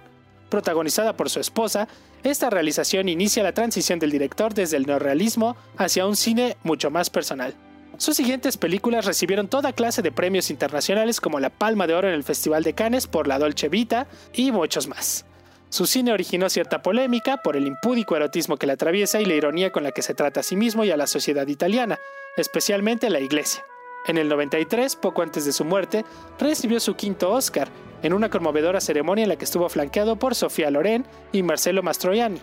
Protagonizada 0.50 1.16
por 1.16 1.30
su 1.30 1.40
esposa, 1.40 1.88
esta 2.24 2.50
realización 2.50 3.08
inicia 3.08 3.42
la 3.42 3.54
transición 3.54 3.98
del 3.98 4.12
director 4.12 4.54
desde 4.54 4.76
el 4.76 4.86
neorrealismo 4.86 5.56
hacia 5.78 6.06
un 6.06 6.18
cine 6.18 6.58
mucho 6.64 6.92
más 6.92 7.10
personal. 7.10 7.56
Sus 7.98 8.18
siguientes 8.18 8.58
películas 8.58 9.06
recibieron 9.06 9.48
toda 9.48 9.72
clase 9.72 10.02
de 10.02 10.12
premios 10.12 10.50
internacionales 10.50 11.22
como 11.22 11.40
la 11.40 11.50
Palma 11.50 11.88
de 11.88 11.94
Oro 11.94 12.10
en 12.10 12.14
el 12.14 12.24
Festival 12.24 12.64
de 12.64 12.74
Cannes 12.74 13.08
por 13.08 13.28
La 13.28 13.40
Dolce 13.40 13.70
Vita 13.70 14.08
y 14.34 14.52
muchos 14.52 14.88
más. 14.88 15.24
Su 15.70 15.86
cine 15.86 16.12
originó 16.12 16.50
cierta 16.50 16.82
polémica 16.82 17.38
por 17.38 17.56
el 17.56 17.68
impúdico 17.68 18.18
erotismo 18.18 18.58
que 18.58 18.68
le 18.68 18.74
atraviesa 18.74 19.22
y 19.22 19.26
la 19.26 19.36
ironía 19.36 19.72
con 19.72 19.84
la 19.84 19.92
que 19.92 20.02
se 20.02 20.14
trata 20.14 20.42
a 20.42 20.44
sí 20.44 20.58
mismo 20.58 20.84
y 20.84 20.92
a 20.92 20.98
la 20.98 21.08
sociedad 21.08 21.48
italiana, 21.48 22.00
especialmente 22.36 23.10
la 23.10 23.22
iglesia. 23.22 23.64
En 24.08 24.18
el 24.18 24.30
93, 24.30 24.96
poco 24.96 25.22
antes 25.22 25.46
de 25.46 25.52
su 25.52 25.64
muerte, 25.64 26.06
recibió 26.40 26.80
su 26.80 26.96
quinto 26.96 27.32
Oscar, 27.32 27.70
en 28.02 28.14
una 28.14 28.30
conmovedora 28.30 28.82
ceremonia 28.82 29.24
en 29.24 29.30
la 29.30 29.36
que 29.36 29.46
estuvo 29.46 29.70
flanqueado 29.70 30.16
por 30.16 30.34
Sofía 30.34 30.72
Loren 30.72 31.06
y 31.32 31.44
Marcelo 31.44 31.84
Mastroianni, 31.84 32.42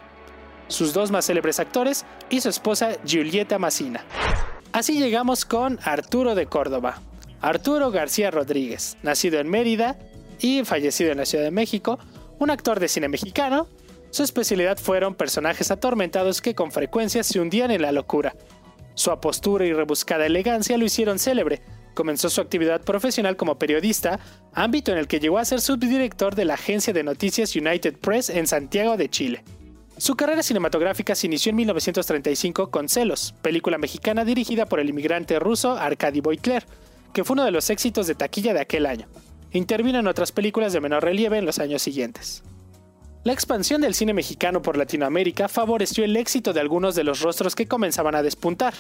sus 0.69 0.93
dos 0.93 1.11
más 1.11 1.27
célebres 1.27 1.59
actores 1.59 2.05
y 2.31 2.41
su 2.41 2.49
esposa 2.49 2.93
Giulietta 3.05 3.59
Massina. 3.59 4.05
Así 4.73 4.99
llegamos 5.00 5.45
con 5.45 5.81
Arturo 5.83 6.35
de 6.35 6.47
Córdoba. 6.47 7.00
Arturo 7.41 7.91
García 7.91 8.31
Rodríguez, 8.31 8.97
nacido 9.03 9.41
en 9.41 9.49
Mérida 9.49 9.99
y 10.41 10.65
fallecido 10.65 11.11
en 11.11 11.19
la 11.19 11.27
Ciudad 11.27 11.45
de 11.45 11.50
México, 11.50 11.99
un 12.38 12.50
actor 12.50 12.79
de 12.79 12.88
cine 12.88 13.09
mexicano. 13.09 13.67
Su 14.11 14.23
especialidad 14.23 14.79
fueron 14.79 15.15
personajes 15.15 15.71
atormentados 15.71 16.41
que 16.41 16.55
con 16.55 16.71
frecuencia 16.71 17.25
se 17.25 17.41
hundían 17.41 17.71
en 17.71 17.83
la 17.83 17.93
locura. 17.93 18.35
Su 18.99 19.12
apostura 19.12 19.64
y 19.64 19.73
rebuscada 19.73 20.26
elegancia 20.26 20.76
lo 20.76 20.85
hicieron 20.85 21.21
célebre. 21.21 21.62
Comenzó 21.95 22.28
su 22.31 22.40
actividad 22.40 22.81
profesional 22.81 23.37
como 23.37 23.57
periodista, 23.57 24.19
ámbito 24.52 24.90
en 24.90 24.99
el 24.99 25.07
que 25.07 25.21
llegó 25.21 25.38
a 25.38 25.45
ser 25.45 25.61
subdirector 25.61 26.35
de 26.35 26.45
la 26.45 26.55
agencia 26.55 26.93
de 26.93 27.05
noticias 27.05 27.55
United 27.55 27.97
Press 27.99 28.28
en 28.28 28.49
Santiago 28.49 28.97
de 28.97 29.09
Chile. 29.09 29.45
Su 29.99 30.17
carrera 30.17 30.43
cinematográfica 30.43 31.14
se 31.14 31.28
inició 31.28 31.50
en 31.50 31.57
1935 31.59 32.73
con 32.73 32.88
Celos, 32.88 33.37
película 33.40 33.78
mexicana 33.78 34.25
dirigida 34.25 34.67
por 34.67 34.81
el 34.81 34.88
inmigrante 34.88 35.38
ruso 35.38 35.78
Arkady 35.78 36.21
Boitler, 36.21 36.67
que 37.14 37.23
fue 37.23 37.35
uno 37.35 37.45
de 37.45 37.52
los 37.52 37.71
éxitos 37.71 38.09
de 38.09 38.17
taquilla 38.17 38.52
de 38.52 38.62
aquel 38.62 38.85
año. 38.85 39.07
Intervino 39.52 40.00
en 40.00 40.09
otras 40.09 40.33
películas 40.33 40.73
de 40.73 40.81
menor 40.81 41.05
relieve 41.05 41.38
en 41.38 41.47
los 41.47 41.61
años 41.61 41.83
siguientes. 41.83 42.43
La 43.29 43.35
expansión 43.35 43.83
del 43.83 43.93
cine 43.93 44.15
mexicano 44.15 44.63
por 44.63 44.79
Latinoamérica 44.79 45.49
favoreció 45.49 46.03
el 46.03 46.17
éxito 46.17 46.55
de 46.55 46.61
algunos 46.61 46.95
de 46.95 47.05
los 47.05 47.21
rostros 47.21 47.55
que 47.55 47.69
comenzaban 47.69 48.15
a 48.15 48.23
despuntar. 48.23 48.73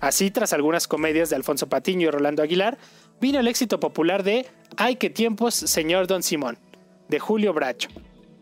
Así, 0.00 0.32
tras 0.32 0.52
algunas 0.52 0.88
comedias 0.88 1.30
de 1.30 1.36
Alfonso 1.36 1.68
Patiño 1.68 2.08
y 2.08 2.10
Rolando 2.10 2.42
Aguilar, 2.42 2.78
vino 3.20 3.38
el 3.38 3.46
éxito 3.46 3.78
popular 3.78 4.24
de 4.24 4.44
Ay, 4.76 4.96
qué 4.96 5.08
tiempos, 5.08 5.54
señor 5.54 6.08
Don 6.08 6.24
Simón, 6.24 6.58
de 7.08 7.20
Julio 7.20 7.52
Bracho. 7.52 7.90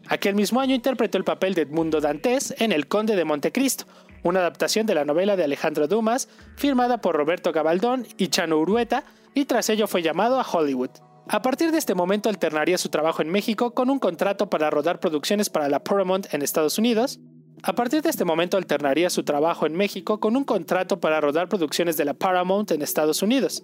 Aquel 0.09 0.35
mismo 0.35 0.63
año 0.63 0.75
interpretó 0.75 1.19
el 1.19 1.25
papel 1.25 1.53
de 1.53 1.61
Edmundo 1.61 2.01
Dantes 2.01 2.55
en 2.57 2.73
El 2.73 2.89
Conde 2.89 3.15
de 3.15 3.27
Montecristo, 3.27 3.85
una 4.23 4.41
adaptación 4.41 4.87
de 4.87 4.95
la 4.95 5.05
novela 5.05 5.37
de 5.37 5.45
Alejandro 5.45 5.89
Dumas, 5.89 6.31
firmada 6.57 7.03
por 7.03 7.15
Roberto 7.17 7.53
Gabaldón 7.53 8.07
y 8.17 8.29
Chano 8.29 8.57
Urueta, 8.57 9.05
y 9.35 9.45
tras 9.45 9.69
ello 9.69 9.87
fue 9.89 10.01
llamado 10.01 10.41
a 10.41 10.51
Hollywood. 10.51 11.10
A 11.33 11.43
partir 11.43 11.71
de 11.71 11.79
este 11.79 11.95
momento 11.95 12.29
alternaría 12.29 12.77
su 12.77 12.89
trabajo 12.89 13.23
en 13.23 13.31
México 13.31 13.73
con 13.73 13.89
un 13.89 14.01
contrato 14.01 14.51
para 14.51 14.69
rodar 14.69 14.99
producciones 14.99 15.49
para 15.49 15.69
la 15.69 15.85
Paramount 15.85 16.35
en 16.35 16.43
Estados 16.43 16.77
Unidos. 16.77 17.21
A 17.63 17.77
partir 17.77 18.03
de 18.03 18.11
este 18.11 18.25
momento 18.25 18.57
alternaría 18.57 19.11
su 19.11 19.23
trabajo 19.23 19.65
en 19.65 19.77
México 19.77 20.19
con 20.19 20.37
un 20.37 20.43
contrato 20.43 20.99
para 20.99 21.21
rodar 21.21 21.49
producciones 21.49 21.97
de 21.97 22.05
la 22.05 22.15
Paramount 22.15 22.73
en 22.73 22.83
Estados 22.83 23.23
Unidos. 23.23 23.63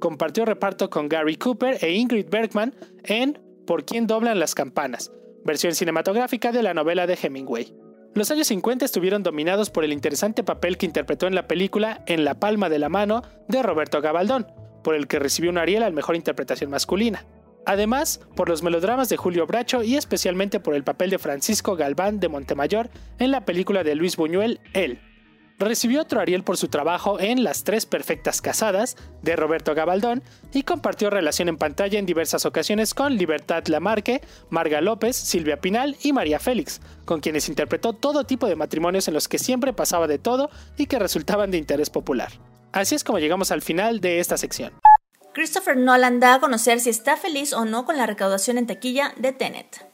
Compartió 0.00 0.46
reparto 0.46 0.88
con 0.88 1.10
Gary 1.10 1.36
Cooper 1.36 1.84
e 1.84 1.92
Ingrid 1.92 2.30
Bergman 2.30 2.74
en 3.04 3.38
Por 3.66 3.84
quién 3.84 4.06
doblan 4.06 4.40
las 4.40 4.54
campanas, 4.54 5.12
versión 5.44 5.74
cinematográfica 5.74 6.50
de 6.50 6.62
la 6.62 6.72
novela 6.72 7.06
de 7.06 7.18
Hemingway. 7.22 7.74
Los 8.14 8.30
años 8.30 8.46
50 8.46 8.86
estuvieron 8.86 9.22
dominados 9.22 9.68
por 9.68 9.84
el 9.84 9.92
interesante 9.92 10.44
papel 10.44 10.78
que 10.78 10.86
interpretó 10.86 11.26
en 11.26 11.34
la 11.34 11.46
película 11.46 12.04
En 12.06 12.24
la 12.24 12.40
palma 12.40 12.70
de 12.70 12.78
la 12.78 12.88
mano 12.88 13.20
de 13.48 13.62
Roberto 13.62 14.00
Gabaldón, 14.00 14.46
por 14.82 14.94
el 14.94 15.06
que 15.06 15.18
recibió 15.18 15.50
un 15.50 15.58
Ariel 15.58 15.82
al 15.82 15.92
mejor 15.92 16.16
interpretación 16.16 16.70
masculina. 16.70 17.24
Además, 17.64 18.20
por 18.34 18.48
los 18.48 18.62
melodramas 18.62 19.08
de 19.08 19.16
Julio 19.16 19.46
Bracho 19.46 19.82
y 19.82 19.96
especialmente 19.96 20.60
por 20.60 20.74
el 20.74 20.84
papel 20.84 21.10
de 21.10 21.18
Francisco 21.18 21.76
Galván 21.76 22.18
de 22.18 22.28
Montemayor 22.28 22.90
en 23.18 23.30
la 23.30 23.44
película 23.44 23.84
de 23.84 23.94
Luis 23.94 24.16
Buñuel, 24.16 24.60
Él. 24.72 25.00
Recibió 25.58 26.02
otro 26.02 26.20
Ariel 26.20 26.42
por 26.42 26.56
su 26.56 26.66
trabajo 26.66 27.20
en 27.20 27.44
Las 27.44 27.62
Tres 27.62 27.86
Perfectas 27.86 28.40
Casadas, 28.42 28.96
de 29.22 29.36
Roberto 29.36 29.76
Gabaldón, 29.76 30.24
y 30.52 30.64
compartió 30.64 31.08
relación 31.08 31.48
en 31.48 31.56
pantalla 31.56 32.00
en 32.00 32.06
diversas 32.06 32.44
ocasiones 32.46 32.94
con 32.94 33.16
Libertad 33.16 33.64
Lamarque, 33.68 34.22
Marga 34.50 34.80
López, 34.80 35.14
Silvia 35.14 35.60
Pinal 35.60 35.96
y 36.02 36.12
María 36.12 36.40
Félix, 36.40 36.80
con 37.04 37.20
quienes 37.20 37.48
interpretó 37.48 37.92
todo 37.92 38.24
tipo 38.24 38.48
de 38.48 38.56
matrimonios 38.56 39.06
en 39.06 39.14
los 39.14 39.28
que 39.28 39.38
siempre 39.38 39.72
pasaba 39.72 40.08
de 40.08 40.18
todo 40.18 40.50
y 40.76 40.86
que 40.86 40.98
resultaban 40.98 41.52
de 41.52 41.58
interés 41.58 41.90
popular. 41.90 42.32
Así 42.72 42.94
es 42.94 43.04
como 43.04 43.18
llegamos 43.18 43.50
al 43.50 43.62
final 43.62 44.00
de 44.00 44.18
esta 44.20 44.36
sección. 44.36 44.72
Christopher 45.34 45.76
Nolan 45.76 46.20
da 46.20 46.34
a 46.34 46.40
conocer 46.40 46.80
si 46.80 46.90
está 46.90 47.16
feliz 47.16 47.52
o 47.52 47.64
no 47.64 47.84
con 47.84 47.96
la 47.96 48.06
recaudación 48.06 48.58
en 48.58 48.66
taquilla 48.66 49.14
de 49.16 49.32
Tenet. 49.32 49.86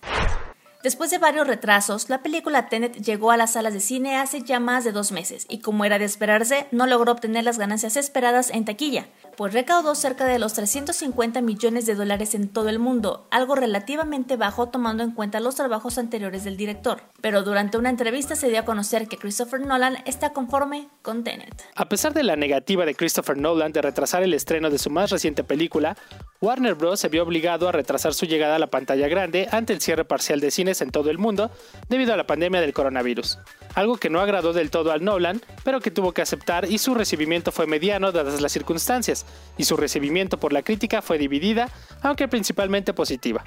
Después 0.81 1.11
de 1.11 1.19
varios 1.19 1.49
retrasos, 1.49 2.09
la 2.09 2.23
película 2.23 2.69
Tenet 2.69 3.03
llegó 3.03 3.33
a 3.33 3.37
las 3.37 3.55
salas 3.55 3.75
de 3.75 3.81
cine 3.81 4.17
hace 4.17 4.43
ya 4.43 4.61
más 4.61 4.85
de 4.85 4.93
dos 4.93 5.11
meses 5.11 5.45
y 5.49 5.59
como 5.59 5.85
era 5.85 5.99
de 5.99 6.05
esperarse, 6.05 6.69
no 6.71 6.87
logró 6.87 7.11
obtener 7.11 7.43
las 7.43 7.59
ganancias 7.59 7.97
esperadas 7.97 8.51
en 8.51 8.65
taquilla, 8.65 9.09
pues 9.37 9.53
recaudó 9.53 9.97
cerca 9.97 10.25
de 10.25 10.39
los 10.39 10.53
350 10.53 11.41
millones 11.41 11.85
de 11.87 11.97
dólares 11.97 12.37
en 12.37 12.49
todo 12.49 12.69
el 12.69 12.79
mundo, 12.79 13.27
algo 13.33 13.57
relativamente 13.57 14.37
bajo 14.37 14.69
tomando 14.69 15.03
en 15.03 15.11
cuenta 15.11 15.41
los 15.41 15.57
trabajos 15.57 15.99
anteriores 15.99 16.45
del 16.45 16.57
director. 16.57 17.03
Pero 17.21 17.43
durante 17.43 17.77
una 17.77 17.91
entrevista 17.91 18.37
se 18.37 18.49
dio 18.49 18.61
a 18.61 18.65
conocer 18.65 19.09
que 19.09 19.19
Christopher 19.19 19.61
Nolan 19.61 19.99
está 20.07 20.33
conforme 20.33 20.89
con 21.03 21.25
Tenet. 21.25 21.61
A 21.75 21.89
pesar 21.89 22.15
de 22.15 22.23
la 22.23 22.37
negativa 22.37 22.87
de 22.87 22.95
Christopher 22.95 23.37
Nolan 23.37 23.73
de 23.73 23.83
retrasar 23.83 24.23
el 24.23 24.33
estreno 24.33 24.71
de 24.71 24.79
su 24.79 24.91
más 24.91 25.11
reciente 25.11 25.43
película, 25.43 25.97
Warner 26.41 26.77
Bros. 26.77 27.01
se 27.01 27.09
vio 27.09 27.25
obligado 27.25 27.69
a 27.69 27.73
retrasar 27.73 28.15
su 28.15 28.27
llegada 28.27 28.55
a 28.55 28.59
la 28.61 28.69
pantalla 28.69 29.09
grande 29.09 29.49
ante 29.51 29.73
el 29.73 29.81
cierre 29.81 30.05
parcial 30.05 30.39
de 30.39 30.53
en 30.81 30.91
todo 30.91 31.11
el 31.11 31.19
mundo 31.19 31.51
debido 31.89 32.13
a 32.13 32.17
la 32.17 32.27
pandemia 32.27 32.61
del 32.61 32.73
coronavirus, 32.73 33.39
algo 33.75 33.97
que 33.97 34.11
no 34.11 34.21
agradó 34.21 34.53
del 34.53 34.71
todo 34.71 34.93
al 34.93 35.05
Nolan, 35.05 35.41
pero 35.65 35.81
que 35.81 35.91
tuvo 35.91 36.13
que 36.13 36.23
aceptar 36.23 36.71
y 36.71 36.79
su 36.79 36.95
recibimiento 36.95 37.53
fue 37.53 37.67
mediano 37.67 38.13
dadas 38.13 38.41
las 38.41 38.53
circunstancias, 38.53 39.27
y 39.57 39.65
su 39.65 39.77
recibimiento 39.77 40.39
por 40.39 40.53
la 40.53 40.63
crítica 40.63 41.03
fue 41.03 41.19
dividida, 41.19 41.69
aunque 42.03 42.29
principalmente 42.29 42.95
positiva. 42.95 43.45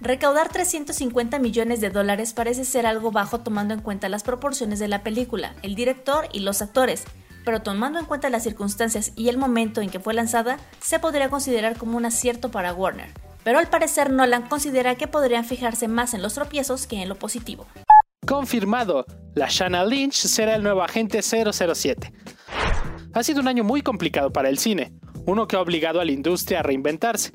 Recaudar 0.00 0.48
350 0.48 1.38
millones 1.38 1.80
de 1.82 1.90
dólares 1.90 2.32
parece 2.32 2.64
ser 2.64 2.86
algo 2.86 3.10
bajo 3.10 3.40
tomando 3.40 3.74
en 3.74 3.80
cuenta 3.80 4.08
las 4.08 4.22
proporciones 4.22 4.78
de 4.78 4.88
la 4.88 5.02
película, 5.02 5.54
el 5.62 5.74
director 5.74 6.26
y 6.32 6.40
los 6.40 6.62
actores, 6.62 7.04
pero 7.44 7.60
tomando 7.60 7.98
en 7.98 8.06
cuenta 8.06 8.30
las 8.30 8.44
circunstancias 8.44 9.12
y 9.14 9.28
el 9.28 9.36
momento 9.36 9.82
en 9.82 9.90
que 9.90 10.00
fue 10.00 10.14
lanzada, 10.14 10.58
se 10.80 10.98
podría 10.98 11.28
considerar 11.28 11.76
como 11.76 11.98
un 11.98 12.06
acierto 12.06 12.50
para 12.50 12.72
Warner. 12.72 13.10
Pero 13.44 13.58
al 13.58 13.68
parecer 13.68 14.10
Nolan 14.10 14.48
considera 14.48 14.94
que 14.96 15.08
podrían 15.08 15.44
fijarse 15.44 15.88
más 15.88 16.14
en 16.14 16.22
los 16.22 16.34
tropiezos 16.34 16.86
que 16.86 17.02
en 17.02 17.08
lo 17.08 17.16
positivo. 17.16 17.66
Confirmado, 18.26 19.06
la 19.34 19.48
Shanna 19.48 19.84
Lynch 19.84 20.14
será 20.14 20.54
el 20.54 20.62
nuevo 20.62 20.82
agente 20.82 21.20
007. 21.22 22.12
Ha 23.12 23.22
sido 23.22 23.40
un 23.40 23.48
año 23.48 23.64
muy 23.64 23.82
complicado 23.82 24.32
para 24.32 24.48
el 24.48 24.58
cine, 24.58 24.92
uno 25.26 25.48
que 25.48 25.56
ha 25.56 25.60
obligado 25.60 26.00
a 26.00 26.04
la 26.04 26.12
industria 26.12 26.60
a 26.60 26.62
reinventarse. 26.62 27.32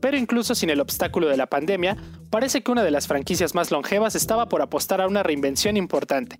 Pero 0.00 0.18
incluso 0.18 0.54
sin 0.54 0.68
el 0.68 0.80
obstáculo 0.80 1.28
de 1.28 1.36
la 1.36 1.46
pandemia, 1.46 1.96
parece 2.28 2.62
que 2.62 2.70
una 2.70 2.82
de 2.82 2.90
las 2.90 3.06
franquicias 3.06 3.54
más 3.54 3.70
longevas 3.70 4.14
estaba 4.16 4.48
por 4.48 4.60
apostar 4.60 5.00
a 5.00 5.06
una 5.06 5.22
reinvención 5.22 5.78
importante. 5.78 6.36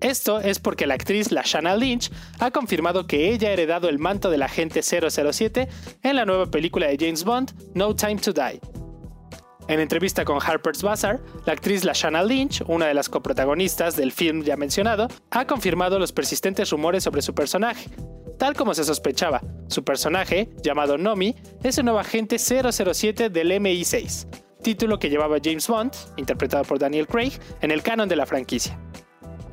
Esto 0.00 0.40
es 0.40 0.58
porque 0.58 0.86
la 0.86 0.94
actriz 0.94 1.32
Lashana 1.32 1.76
Lynch 1.76 2.10
ha 2.38 2.50
confirmado 2.50 3.06
que 3.06 3.32
ella 3.32 3.48
ha 3.48 3.52
heredado 3.52 3.88
el 3.88 3.98
manto 3.98 4.30
del 4.30 4.42
agente 4.42 4.82
007 4.82 5.68
en 6.02 6.16
la 6.16 6.24
nueva 6.24 6.50
película 6.50 6.86
de 6.86 6.96
James 6.98 7.24
Bond, 7.24 7.52
No 7.74 7.94
Time 7.94 8.16
to 8.16 8.32
Die. 8.32 8.60
En 9.66 9.80
entrevista 9.80 10.26
con 10.26 10.38
Harper's 10.42 10.82
Bazaar, 10.82 11.22
la 11.46 11.54
actriz 11.54 11.84
Lashana 11.84 12.22
Lynch, 12.22 12.62
una 12.66 12.86
de 12.86 12.92
las 12.92 13.08
coprotagonistas 13.08 13.96
del 13.96 14.12
film 14.12 14.42
ya 14.42 14.58
mencionado, 14.58 15.08
ha 15.30 15.46
confirmado 15.46 15.98
los 15.98 16.12
persistentes 16.12 16.68
rumores 16.70 17.02
sobre 17.02 17.22
su 17.22 17.34
personaje. 17.34 17.88
Tal 18.38 18.54
como 18.54 18.74
se 18.74 18.84
sospechaba, 18.84 19.40
su 19.68 19.82
personaje, 19.82 20.50
llamado 20.62 20.98
Nomi, 20.98 21.34
es 21.62 21.78
el 21.78 21.86
nuevo 21.86 22.00
agente 22.00 22.38
007 22.38 23.30
del 23.30 23.52
MI6, 23.52 24.26
título 24.62 24.98
que 24.98 25.08
llevaba 25.08 25.38
James 25.42 25.66
Bond, 25.66 25.92
interpretado 26.18 26.64
por 26.64 26.78
Daniel 26.78 27.06
Craig, 27.06 27.32
en 27.62 27.70
el 27.70 27.82
canon 27.82 28.08
de 28.08 28.16
la 28.16 28.26
franquicia. 28.26 28.78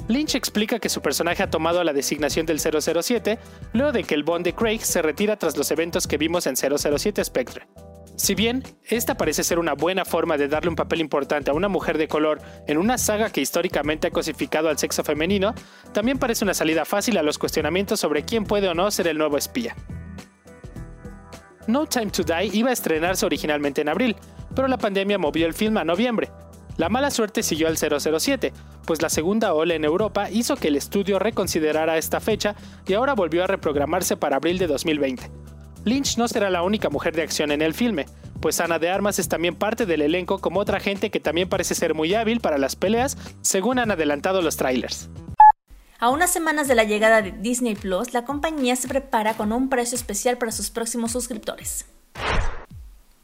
Lynch 0.07 0.35
explica 0.35 0.79
que 0.79 0.89
su 0.89 1.01
personaje 1.01 1.43
ha 1.43 1.49
tomado 1.49 1.83
la 1.83 1.93
designación 1.93 2.45
del 2.45 2.59
007 2.59 3.39
luego 3.73 3.91
de 3.91 4.03
que 4.03 4.15
el 4.15 4.23
Bond 4.23 4.45
de 4.45 4.53
Craig 4.53 4.81
se 4.81 5.01
retira 5.01 5.37
tras 5.37 5.57
los 5.57 5.71
eventos 5.71 6.07
que 6.07 6.17
vimos 6.17 6.47
en 6.47 6.55
007 6.55 7.23
Spectre. 7.23 7.67
Si 8.15 8.35
bien 8.35 8.63
esta 8.83 9.15
parece 9.15 9.43
ser 9.43 9.57
una 9.57 9.73
buena 9.73 10.05
forma 10.05 10.37
de 10.37 10.47
darle 10.47 10.69
un 10.69 10.75
papel 10.75 11.01
importante 11.01 11.49
a 11.49 11.53
una 11.53 11.69
mujer 11.69 11.97
de 11.97 12.07
color 12.07 12.39
en 12.67 12.77
una 12.77 12.97
saga 12.97 13.31
que 13.31 13.41
históricamente 13.41 14.07
ha 14.07 14.11
cosificado 14.11 14.69
al 14.69 14.77
sexo 14.77 15.03
femenino, 15.03 15.55
también 15.91 16.19
parece 16.19 16.43
una 16.43 16.53
salida 16.53 16.85
fácil 16.85 17.17
a 17.17 17.23
los 17.23 17.39
cuestionamientos 17.39 17.99
sobre 17.99 18.23
quién 18.23 18.43
puede 18.43 18.67
o 18.67 18.75
no 18.75 18.91
ser 18.91 19.07
el 19.07 19.17
nuevo 19.17 19.37
espía. 19.37 19.75
No 21.67 21.85
Time 21.87 22.11
to 22.11 22.23
Die 22.23 22.51
iba 22.53 22.69
a 22.69 22.73
estrenarse 22.73 23.25
originalmente 23.25 23.81
en 23.81 23.89
abril, 23.89 24.15
pero 24.55 24.67
la 24.67 24.77
pandemia 24.77 25.17
movió 25.17 25.47
el 25.47 25.53
film 25.53 25.77
a 25.77 25.83
noviembre, 25.83 26.29
la 26.77 26.89
mala 26.89 27.11
suerte 27.11 27.43
siguió 27.43 27.67
al 27.67 27.77
007, 27.77 28.53
pues 28.85 29.01
la 29.01 29.09
segunda 29.09 29.53
ola 29.53 29.75
en 29.75 29.85
Europa 29.85 30.29
hizo 30.29 30.55
que 30.55 30.69
el 30.69 30.75
estudio 30.75 31.19
reconsiderara 31.19 31.97
esta 31.97 32.19
fecha 32.19 32.55
y 32.87 32.93
ahora 32.93 33.13
volvió 33.13 33.43
a 33.43 33.47
reprogramarse 33.47 34.17
para 34.17 34.37
abril 34.37 34.57
de 34.57 34.67
2020. 34.67 35.29
Lynch 35.83 36.17
no 36.17 36.27
será 36.27 36.49
la 36.49 36.63
única 36.63 36.89
mujer 36.89 37.15
de 37.15 37.23
acción 37.23 37.51
en 37.51 37.61
el 37.61 37.73
filme, 37.73 38.05
pues 38.39 38.59
Ana 38.59 38.79
de 38.79 38.89
Armas 38.89 39.19
es 39.19 39.29
también 39.29 39.55
parte 39.55 39.85
del 39.85 40.01
elenco 40.01 40.39
como 40.39 40.59
otra 40.59 40.79
gente 40.79 41.09
que 41.09 41.19
también 41.19 41.49
parece 41.49 41.75
ser 41.75 41.93
muy 41.93 42.13
hábil 42.13 42.39
para 42.39 42.57
las 42.57 42.75
peleas, 42.75 43.17
según 43.41 43.79
han 43.79 43.91
adelantado 43.91 44.41
los 44.41 44.57
trailers. 44.57 45.09
A 45.99 46.09
unas 46.09 46.33
semanas 46.33 46.67
de 46.67 46.73
la 46.73 46.83
llegada 46.83 47.21
de 47.21 47.31
Disney 47.31 47.75
Plus, 47.75 48.13
la 48.13 48.25
compañía 48.25 48.75
se 48.75 48.87
prepara 48.87 49.35
con 49.35 49.51
un 49.51 49.69
precio 49.69 49.95
especial 49.95 50.39
para 50.39 50.51
sus 50.51 50.71
próximos 50.71 51.11
suscriptores. 51.11 51.85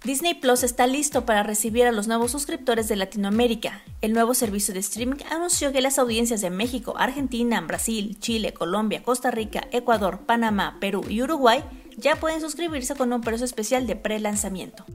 Disney 0.07 0.35
Plus 0.35 0.63
está 0.63 0.87
listo 0.87 1.25
para 1.25 1.43
recibir 1.43 1.85
a 1.85 1.91
los 1.91 2.07
nuevos 2.07 2.31
suscriptores 2.31 2.87
de 2.87 2.95
Latinoamérica. 2.95 3.83
El 3.99 4.13
nuevo 4.13 4.33
servicio 4.33 4.73
de 4.73 4.79
streaming 4.79 5.17
anunció 5.29 5.73
que 5.73 5.81
las 5.81 5.99
audiencias 5.99 6.39
de 6.39 6.49
México, 6.49 6.95
Argentina, 6.97 7.59
Brasil, 7.59 8.15
Chile, 8.21 8.53
Colombia, 8.53 9.03
Costa 9.03 9.31
Rica, 9.31 9.67
Ecuador, 9.73 10.21
Panamá, 10.25 10.77
Perú 10.79 11.03
y 11.09 11.21
Uruguay 11.21 11.61
ya 11.97 12.15
pueden 12.15 12.39
suscribirse 12.39 12.95
con 12.95 13.11
un 13.11 13.19
precio 13.19 13.43
especial 13.43 13.85
de 13.85 13.97
pre-lanzamiento. 13.97 14.85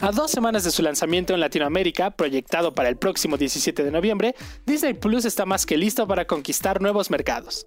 A 0.00 0.12
dos 0.12 0.30
semanas 0.30 0.64
de 0.64 0.70
su 0.70 0.80
lanzamiento 0.80 1.34
en 1.34 1.40
Latinoamérica, 1.40 2.12
proyectado 2.12 2.74
para 2.74 2.88
el 2.88 2.96
próximo 2.96 3.36
17 3.36 3.84
de 3.84 3.90
noviembre, 3.90 4.34
Disney 4.64 4.94
Plus 4.94 5.26
está 5.26 5.44
más 5.44 5.66
que 5.66 5.76
listo 5.76 6.08
para 6.08 6.26
conquistar 6.26 6.80
nuevos 6.80 7.10
mercados. 7.10 7.66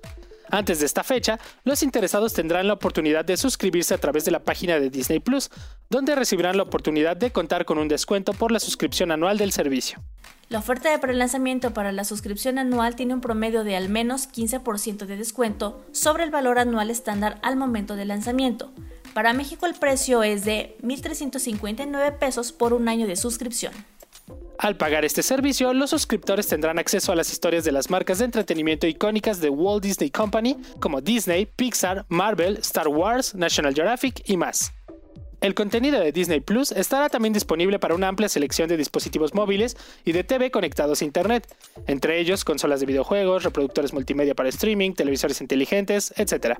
Antes 0.50 0.80
de 0.80 0.86
esta 0.86 1.04
fecha, 1.04 1.39
los 1.63 1.84
interesados 1.84 2.34
tendrán 2.34 2.68
la 2.68 2.74
oportunidad 2.74 3.25
de 3.25 3.38
suscribirse 3.38 3.94
a 3.94 3.98
través 3.98 4.25
de 4.25 4.32
la 4.32 4.44
página 4.44 4.80
de 4.80 4.89
Disney 4.89 5.20
Plus, 5.20 5.50
donde 5.89 6.16
recibirán 6.16 6.58
la 6.58 6.63
oportunidad 6.63 7.18
de 7.18 7.32
contar 7.32 7.66
con 7.66 7.77
un 7.77 7.88
descuento 7.88 8.34
por 8.34 8.51
la 8.51 8.60
suscripción 8.60 9.12
anual 9.12 9.38
del 9.38 9.51
servicio. 9.51 10.01
La 10.50 10.60
oferta 10.60 10.89
de 10.89 11.00
prelanzamiento 11.00 11.74
para 11.74 11.92
la 11.92 12.06
suscripción 12.06 12.58
anual 12.58 12.96
tiene 12.96 13.13
un 13.13 13.20
promedio 13.20 13.66
de 13.66 13.75
al 13.75 13.89
menos 13.89 14.30
15% 14.32 15.06
de 15.06 15.18
descuento 15.18 15.86
sobre 15.92 16.24
el 16.24 16.32
valor 16.32 16.58
anual 16.58 16.89
estándar 16.89 17.38
al 17.44 17.58
momento 17.58 17.98
del 17.98 18.08
lanzamiento. 18.08 18.72
Para 19.13 19.34
México 19.34 19.66
el 19.66 19.74
precio 19.74 20.24
es 20.24 20.46
de 20.46 20.77
1.359 20.84 22.18
pesos 22.18 22.54
por 22.54 22.72
un 22.72 22.88
año 22.88 23.08
de 23.08 23.18
suscripción. 23.18 23.74
Al 24.60 24.76
pagar 24.76 25.06
este 25.06 25.22
servicio, 25.22 25.72
los 25.74 25.92
suscriptores 25.92 26.48
tendrán 26.48 26.80
acceso 26.80 27.12
a 27.12 27.16
las 27.16 27.32
historias 27.32 27.64
de 27.64 27.72
las 27.72 27.92
marcas 27.92 28.18
de 28.20 28.26
entretenimiento 28.26 28.88
icónicas 28.88 29.40
de 29.40 29.50
Walt 29.50 29.84
Disney 29.84 30.10
Company, 30.10 30.58
como 30.80 31.00
Disney, 31.00 31.46
Pixar, 31.46 32.06
Marvel, 32.10 32.58
Star 32.58 32.88
Wars, 32.88 33.36
National 33.36 33.76
Geographic 33.76 34.24
y 34.26 34.36
más. 34.36 34.74
El 35.42 35.54
contenido 35.54 36.00
de 36.00 36.12
Disney 36.12 36.40
Plus 36.40 36.72
estará 36.72 37.10
también 37.10 37.34
disponible 37.34 37.78
para 37.78 37.94
una 37.94 38.08
amplia 38.08 38.28
selección 38.28 38.68
de 38.68 38.78
dispositivos 38.78 39.36
móviles 39.36 39.78
y 40.04 40.12
de 40.12 40.24
TV 40.24 40.50
conectados 40.50 41.02
a 41.02 41.06
Internet, 41.06 41.56
entre 41.86 42.20
ellos 42.20 42.44
consolas 42.44 42.80
de 42.80 42.88
videojuegos, 42.88 43.44
reproductores 43.44 43.94
multimedia 43.94 44.34
para 44.34 44.50
streaming, 44.50 44.94
televisores 44.94 45.40
inteligentes, 45.40 46.12
etc. 46.18 46.58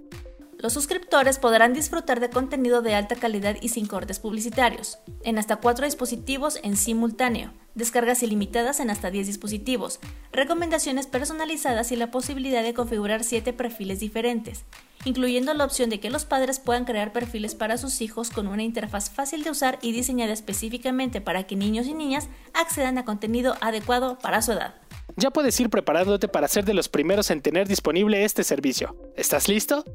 Los 0.60 0.74
suscriptores 0.74 1.38
podrán 1.38 1.74
disfrutar 1.74 2.20
de 2.20 2.32
contenido 2.32 2.82
de 2.82 2.96
alta 2.96 3.16
calidad 3.16 3.58
y 3.62 3.70
sin 3.70 3.86
cortes 3.86 4.18
publicitarios, 4.18 4.98
en 5.24 5.38
hasta 5.38 5.58
cuatro 5.58 5.86
dispositivos 5.86 6.60
en 6.64 6.76
simultáneo, 6.76 7.54
descargas 7.76 8.24
ilimitadas 8.24 8.80
en 8.80 8.90
hasta 8.90 9.12
10 9.12 9.28
dispositivos, 9.28 10.00
recomendaciones 10.32 11.06
personalizadas 11.06 11.92
y 11.92 11.96
la 11.96 12.10
posibilidad 12.10 12.64
de 12.64 12.74
configurar 12.74 13.24
7 13.24 13.54
perfiles 13.54 14.00
diferentes, 14.00 14.64
incluyendo 15.06 15.54
la 15.54 15.64
opción 15.64 15.92
de 15.92 16.00
que 16.00 16.10
los 16.10 16.26
padres 16.26 16.60
puedan 16.60 16.86
crear 16.86 17.14
perfiles 17.14 17.54
para 17.54 17.78
sus 17.78 18.02
hijos 18.02 18.32
con 18.32 18.48
una 18.48 18.64
interfaz 18.64 19.12
fácil 19.12 19.44
de 19.44 19.52
usar 19.52 19.78
y 19.84 19.92
diseñada 19.92 20.34
específicamente 20.34 21.22
para 21.22 21.44
que 21.44 21.56
niños 21.56 21.86
y 21.86 21.94
niñas 21.94 22.30
accedan 22.56 22.98
a 22.98 23.06
contenido 23.06 23.56
adecuado 23.62 24.18
para 24.18 24.42
su 24.42 24.54
edad. 24.54 24.74
Ya 25.18 25.30
puedes 25.30 25.60
ir 25.60 25.70
preparándote 25.70 26.28
para 26.28 26.48
ser 26.48 26.66
de 26.66 26.74
los 26.74 26.90
primeros 26.90 27.30
en 27.30 27.42
tener 27.42 27.68
disponible 27.68 28.26
este 28.26 28.44
servicio. 28.44 28.96
¿Estás 29.16 29.48
listo? 29.48 29.86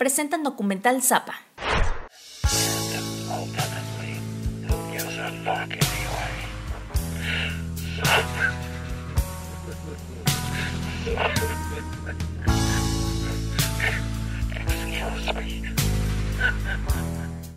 Presentan 0.00 0.42
documental 0.42 1.02
Zapa. 1.02 1.34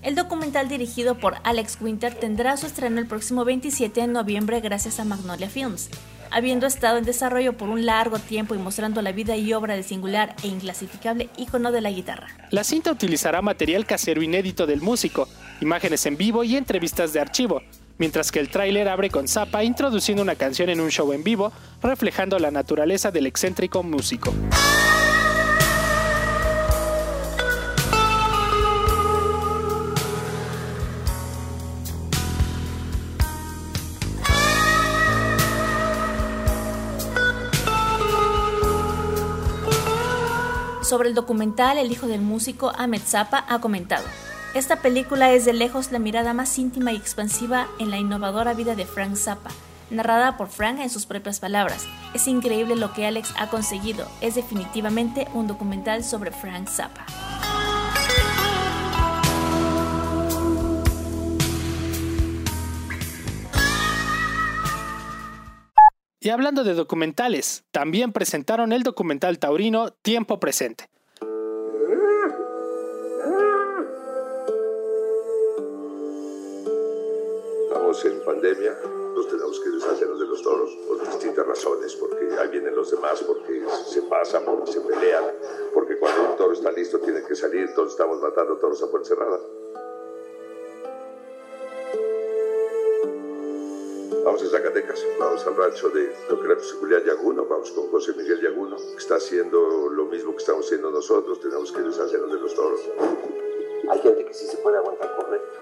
El 0.01 0.15
documental 0.15 0.67
dirigido 0.67 1.17
por 1.17 1.37
Alex 1.45 1.77
Winter 1.79 2.13
tendrá 2.13 2.57
su 2.57 2.65
estreno 2.65 2.99
el 2.99 3.07
próximo 3.07 3.45
27 3.45 4.01
de 4.01 4.07
noviembre 4.07 4.59
gracias 4.59 4.99
a 4.99 5.05
Magnolia 5.05 5.47
Films 5.47 5.89
habiendo 6.33 6.65
estado 6.65 6.97
en 6.97 7.05
desarrollo 7.05 7.53
por 7.53 7.69
un 7.69 7.85
largo 7.85 8.19
tiempo 8.19 8.55
y 8.55 8.57
mostrando 8.57 9.01
la 9.01 9.11
vida 9.11 9.37
y 9.37 9.53
obra 9.53 9.75
del 9.75 9.83
singular 9.83 10.35
e 10.43 10.47
inclasificable 10.47 11.29
ícono 11.37 11.71
de 11.71 11.81
la 11.81 11.91
guitarra. 11.91 12.27
La 12.49 12.63
cinta 12.63 12.91
utilizará 12.91 13.41
material 13.41 13.85
casero 13.85 14.21
inédito 14.21 14.65
del 14.65 14.81
músico, 14.81 15.29
imágenes 15.61 16.05
en 16.05 16.17
vivo 16.17 16.43
y 16.43 16.57
entrevistas 16.57 17.13
de 17.13 17.19
archivo, 17.19 17.61
mientras 17.99 18.31
que 18.31 18.39
el 18.39 18.49
tráiler 18.49 18.89
abre 18.89 19.09
con 19.09 19.27
Zappa 19.27 19.63
introduciendo 19.63 20.23
una 20.23 20.35
canción 20.35 20.69
en 20.69 20.81
un 20.81 20.89
show 20.89 21.13
en 21.13 21.23
vivo, 21.23 21.53
reflejando 21.81 22.39
la 22.39 22.51
naturaleza 22.51 23.11
del 23.11 23.27
excéntrico 23.27 23.83
músico. 23.83 24.33
Sobre 40.83 41.07
el 41.07 41.15
documental, 41.15 41.77
el 41.77 41.91
hijo 41.91 42.07
del 42.07 42.21
músico 42.21 42.73
Ahmed 42.77 43.01
Zappa 43.05 43.45
ha 43.47 43.59
comentado, 43.59 44.03
esta 44.53 44.81
película 44.81 45.31
es 45.31 45.45
de 45.45 45.53
lejos 45.53 45.91
la 45.93 45.97
mirada 45.97 46.33
más 46.33 46.59
íntima 46.59 46.91
y 46.91 46.97
expansiva 46.97 47.67
en 47.79 47.89
la 47.89 47.97
innovadora 47.97 48.53
vida 48.53 48.75
de 48.75 48.85
Frank 48.85 49.15
Zappa, 49.15 49.49
narrada 49.89 50.35
por 50.35 50.49
Frank 50.49 50.79
en 50.79 50.89
sus 50.89 51.05
propias 51.05 51.39
palabras. 51.39 51.87
Es 52.13 52.27
increíble 52.27 52.75
lo 52.75 52.93
que 52.93 53.07
Alex 53.07 53.33
ha 53.37 53.49
conseguido, 53.49 54.05
es 54.19 54.35
definitivamente 54.35 55.27
un 55.33 55.47
documental 55.47 56.03
sobre 56.03 56.31
Frank 56.31 56.67
Zappa. 56.67 57.05
Y 66.23 66.29
hablando 66.29 66.63
de 66.63 66.73
documentales, 66.73 67.65
también 67.71 68.13
presentaron 68.13 68.71
el 68.71 68.83
documental 68.83 69.39
taurino 69.39 69.91
Tiempo 69.91 70.39
Presente. 70.39 70.89
Estamos 77.67 78.05
en 78.05 78.23
pandemia, 78.23 78.73
nos 79.13 79.27
tenemos 79.27 79.59
que 79.59 79.69
deshacernos 79.69 80.17
de 80.17 80.27
los 80.27 80.41
toros 80.41 80.71
por 80.87 81.05
distintas 81.05 81.45
razones, 81.45 81.93
porque 81.95 82.25
ahí 82.39 82.47
vienen 82.47 82.73
los 82.73 82.89
demás, 82.89 83.21
porque 83.27 83.61
se 83.85 84.03
pasan, 84.03 84.45
porque 84.45 84.71
se 84.71 84.79
pelean, 84.79 85.25
porque 85.73 85.97
cuando 85.97 86.31
un 86.31 86.37
toro 86.37 86.53
está 86.53 86.71
listo 86.71 86.99
tiene 86.99 87.21
que 87.23 87.35
salir, 87.35 87.73
todos 87.75 87.91
estamos 87.91 88.21
matando 88.21 88.55
toros 88.59 88.81
a 88.81 88.89
puerta 88.89 89.09
cerrada. 89.09 89.41
Vamos 94.23 94.41
a 94.41 94.49
Zacatecas, 94.49 95.05
vamos 95.19 95.45
al 95.45 95.57
rancho 95.57 95.89
de 95.89 96.07
doctor 96.29 96.57
Julián 96.79 97.03
Yaguno, 97.03 97.45
vamos 97.45 97.71
con 97.71 97.91
José 97.91 98.13
Miguel 98.13 98.39
Yaguno, 98.39 98.77
que 98.77 98.97
está 98.97 99.15
haciendo 99.15 99.89
lo 99.89 100.05
mismo 100.05 100.31
que 100.31 100.37
estamos 100.37 100.65
haciendo 100.65 100.91
nosotros, 100.91 101.41
tenemos 101.41 101.69
que 101.73 101.81
deshacernos 101.81 102.31
de 102.31 102.39
los 102.39 102.55
toros. 102.55 102.79
Hay 103.89 103.99
gente 103.99 104.23
que 104.23 104.33
sí 104.33 104.47
se 104.47 104.55
puede 104.57 104.77
aguantar 104.77 105.13
correcto, 105.17 105.59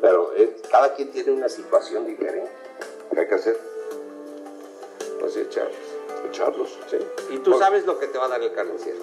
pero 0.00 0.32
eh, 0.36 0.56
cada 0.70 0.94
quien 0.94 1.10
tiene 1.10 1.32
una 1.32 1.48
situación 1.48 2.06
diferente. 2.06 2.52
¿Qué 3.10 3.18
hay 3.18 3.26
que 3.26 3.34
hacer? 3.34 3.58
Pues 5.18 5.36
echarlos. 5.36 5.74
Echarlos, 6.30 6.78
sí. 6.88 6.98
Y 7.30 7.38
tú 7.38 7.58
sabes 7.58 7.84
lo 7.84 7.98
que 7.98 8.06
te 8.06 8.16
va 8.16 8.26
a 8.26 8.28
dar 8.28 8.42
el 8.42 8.52
carnicero. 8.52 8.98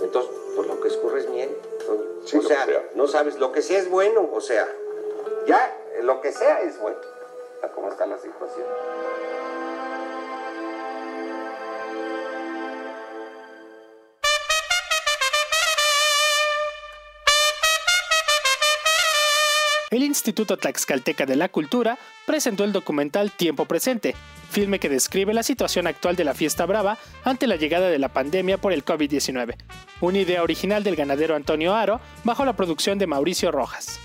Entonces, 0.00 0.32
pues 0.56 0.66
lo 0.66 0.80
que 0.80 0.88
escurre 0.88 1.20
es 1.20 1.28
miel. 1.28 1.50
Sí, 2.24 2.38
o 2.38 2.42
sea, 2.42 2.64
sea, 2.64 2.90
no 2.94 3.06
sabes, 3.06 3.38
lo 3.38 3.52
que 3.52 3.60
sea 3.60 3.80
es 3.80 3.90
bueno, 3.90 4.30
o 4.32 4.40
sea, 4.40 4.66
ya, 5.46 5.78
lo 6.00 6.22
que 6.22 6.32
sea 6.32 6.62
es 6.62 6.80
bueno 6.80 6.96
cómo 7.70 7.88
está 7.88 8.06
la 8.06 8.18
situación. 8.18 8.66
El 19.90 20.02
Instituto 20.02 20.56
Tlaxcalteca 20.56 21.26
de 21.26 21.36
la 21.36 21.50
Cultura 21.50 21.98
presentó 22.24 22.64
el 22.64 22.72
documental 22.72 23.30
Tiempo 23.30 23.66
Presente, 23.66 24.14
filme 24.50 24.78
que 24.78 24.88
describe 24.88 25.34
la 25.34 25.42
situación 25.42 25.86
actual 25.86 26.16
de 26.16 26.24
la 26.24 26.32
fiesta 26.32 26.64
brava 26.64 26.96
ante 27.24 27.46
la 27.46 27.56
llegada 27.56 27.90
de 27.90 27.98
la 27.98 28.08
pandemia 28.08 28.56
por 28.56 28.72
el 28.72 28.86
COVID-19, 28.86 29.54
una 30.00 30.18
idea 30.18 30.42
original 30.42 30.82
del 30.82 30.96
ganadero 30.96 31.36
Antonio 31.36 31.74
Aro 31.74 32.00
bajo 32.24 32.46
la 32.46 32.54
producción 32.54 32.98
de 32.98 33.06
Mauricio 33.06 33.52
Rojas 33.52 34.00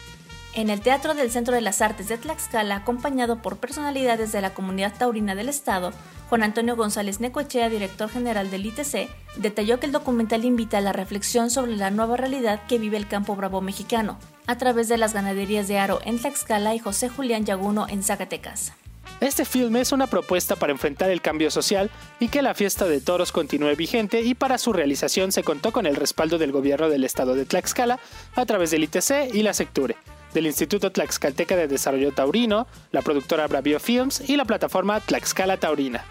en 0.54 0.70
el 0.70 0.82
Teatro 0.82 1.14
del 1.14 1.32
Centro 1.32 1.54
de 1.54 1.62
las 1.62 1.82
Artes 1.82 2.08
de 2.08 2.18
Tlaxcala, 2.18 2.78
acompañado 2.78 3.42
por 3.42 3.58
personalidades 3.58 4.32
de 4.32 4.42
la 4.42 4.54
comunidad 4.54 4.94
taurina 4.98 5.36
del 5.36 5.50
Estado, 5.50 5.92
Juan 6.30 6.44
Antonio 6.44 6.76
González 6.76 7.20
Necoechea, 7.20 7.70
director 7.70 8.10
general 8.10 8.52
del 8.52 8.66
ITC, 8.66 9.10
detalló 9.38 9.80
que 9.80 9.86
el 9.86 9.92
documental 9.92 10.44
invita 10.44 10.80
a 10.80 10.82
la 10.82 10.94
reflexión 10.94 11.50
sobre 11.50 11.76
la 11.76 11.90
nueva 11.90 12.18
realidad 12.18 12.62
que 12.68 12.80
vive 12.80 12.98
el 12.98 13.08
campo 13.08 13.36
bravo 13.36 13.62
mexicano, 13.62 14.18
a 14.46 14.58
través 14.58 14.90
de 14.90 14.98
las 14.98 15.14
ganaderías 15.14 15.68
de 15.68 15.80
Aro 15.80 16.00
en 16.04 16.20
Tlaxcala 16.20 16.76
y 16.76 16.80
José 16.80 17.08
Julián 17.10 17.46
Yaguno 17.46 17.88
en 17.88 18.04
Zacatecas. 18.04 18.74
Este 19.20 19.46
filme 19.46 19.82
es 19.82 19.92
una 19.92 20.06
propuesta 20.06 20.56
para 20.56 20.74
enfrentar 20.74 21.10
el 21.10 21.22
cambio 21.22 21.50
social 21.50 21.90
y 22.20 22.28
que 22.28 22.44
la 22.44 22.54
fiesta 22.54 22.86
de 22.86 23.02
toros 23.02 23.32
continúe 23.32 23.76
vigente 23.76 24.22
y 24.22 24.36
para 24.36 24.60
su 24.60 24.74
realización 24.74 25.32
se 25.32 25.44
contó 25.44 25.72
con 25.72 25.88
el 25.88 25.96
respaldo 25.96 26.38
del 26.38 26.52
gobierno 26.52 26.88
del 26.88 27.04
estado 27.04 27.34
de 27.34 27.46
Tlaxcala 27.46 28.00
a 28.36 28.46
través 28.46 28.70
del 28.70 28.84
ITC 28.84 29.34
y 29.34 29.42
la 29.42 29.56
Secture, 29.56 29.96
del 30.34 30.48
Instituto 30.48 30.92
Tlaxcalteca 30.92 31.56
de 31.56 31.68
Desarrollo 31.68 32.12
Taurino, 32.12 32.68
la 32.92 33.02
productora 33.02 33.48
Bravio 33.48 33.80
Films 33.80 34.22
y 34.28 34.38
la 34.38 34.46
plataforma 34.46 35.00
Tlaxcala 35.00 35.58
Taurina. 35.58 36.06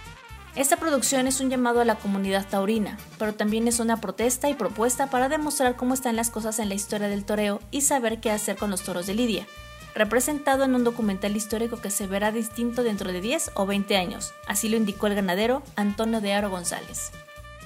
Esta 0.57 0.79
producción 0.79 1.27
es 1.27 1.41
un 1.41 1.51
llamado 1.51 1.83
a 1.83 1.85
la 1.85 1.97
comunidad 1.97 2.47
taurina, 2.49 2.97
pero 3.19 3.35
también 3.35 3.69
es 3.69 3.79
una 3.79 4.01
protesta 4.01 4.49
y 4.49 4.55
propuesta 4.55 5.11
para 5.11 5.29
demostrar 5.29 5.77
cómo 5.77 5.93
están 5.93 6.17
las 6.17 6.31
cosas 6.31 6.59
en 6.59 6.71
la 6.71 6.75
historia 6.75 7.09
del 7.09 7.27
toreo 7.27 7.61
y 7.71 7.83
saber 7.83 8.21
qué 8.21 8.31
hacer 8.31 8.57
con 8.57 8.71
los 8.71 8.83
toros 8.83 9.07
de 9.07 9.13
Lidia, 9.13 9.47
representado 9.95 10.65
en 10.65 10.75
un 10.75 10.83
documental 10.83 11.37
histórico 11.37 11.81
que 11.83 11.91
se 11.91 12.07
verá 12.07 12.33
distinto 12.33 12.83
dentro 12.83 13.13
de 13.13 13.21
10 13.21 13.51
o 13.55 13.67
20 13.67 13.99
años, 13.99 14.33
así 14.47 14.71
lo 14.71 14.79
indicó 14.79 15.09
el 15.09 15.15
ganadero 15.15 15.63
Antonio 15.77 16.23
de 16.23 16.33
Aro 16.33 16.49
González. 16.49 17.13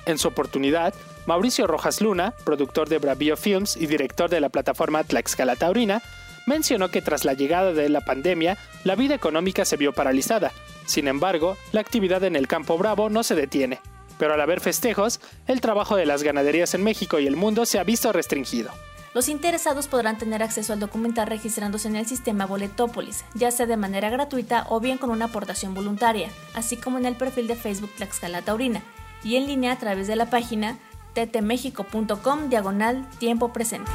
En 0.07 0.19
su 0.19 0.27
oportunidad, 0.27 0.93
Mauricio 1.27 1.69
Rojas 1.69 2.01
Luna, 2.01 2.35
productor 2.45 2.89
de 2.89 2.99
Bravio 2.99 3.37
Films 3.37 3.77
y 3.77 3.87
director 3.87 4.31
de 4.31 4.41
la 4.41 4.49
plataforma 4.49 5.05
Tlaxcala 5.05 5.55
Taurina, 5.55 6.03
mencionó 6.51 6.91
que 6.91 7.01
tras 7.01 7.25
la 7.25 7.33
llegada 7.33 7.73
de 7.73 7.89
la 7.89 8.01
pandemia, 8.01 8.59
la 8.85 8.97
vida 8.97 9.15
económica 9.15 9.65
se 9.65 9.77
vio 9.77 9.93
paralizada. 9.93 10.53
Sin 10.85 11.07
embargo, 11.07 11.57
la 11.71 11.81
actividad 11.81 12.25
en 12.25 12.35
el 12.35 12.49
campo 12.49 12.77
bravo 12.77 13.09
no 13.09 13.23
se 13.23 13.37
detiene. 13.37 13.81
Pero 14.19 14.35
al 14.35 14.41
haber 14.41 14.61
festejos, 14.61 15.21
el 15.47 15.61
trabajo 15.61 15.97
de 15.97 16.07
las 16.07 16.25
ganaderías 16.25 16.75
en 16.75 16.83
México 16.83 17.21
y 17.21 17.27
el 17.27 17.37
mundo 17.37 17.65
se 17.65 17.79
ha 17.79 17.85
visto 17.85 18.13
restringido. 18.13 18.71
Los 19.15 19.29
interesados 19.29 19.87
podrán 19.87 20.19
tener 20.19 20.43
acceso 20.43 20.73
al 20.73 20.81
documental 20.81 21.29
registrándose 21.29 21.89
en 21.89 21.97
el 21.97 22.07
sistema 22.07 22.47
Boletópolis, 22.47 23.25
ya 23.35 23.51
sea 23.51 23.67
de 23.67 23.77
manera 23.77 24.11
gratuita 24.11 24.67
o 24.69 24.81
bien 24.81 24.99
con 24.99 25.11
una 25.11 25.27
aportación 25.27 25.75
voluntaria, 25.75 26.31
así 26.55 26.77
como 26.77 26.99
en 26.99 27.07
el 27.07 27.17
perfil 27.17 27.47
de 27.47 27.57
Facebook 27.57 27.91
Tlaxcala 27.97 28.43
Taurina, 28.43 28.83
y 29.25 29.37
en 29.37 29.47
línea 29.47 29.73
a 29.73 29.79
través 29.79 30.07
de 30.07 30.17
la 30.17 30.31
página 30.31 30.79
ttmexico.com 31.15 32.49
diagonal 32.51 33.09
tiempo 33.19 33.53
presente. 33.53 33.91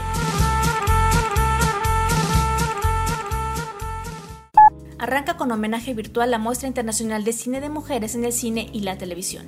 Arranca 4.99 5.37
con 5.37 5.51
homenaje 5.51 5.93
virtual 5.93 6.31
la 6.31 6.37
muestra 6.37 6.67
internacional 6.67 7.23
de 7.23 7.33
cine 7.33 7.61
de 7.61 7.69
mujeres 7.69 8.15
en 8.15 8.25
el 8.25 8.33
cine 8.33 8.69
y 8.71 8.81
la 8.81 8.97
televisión. 8.97 9.47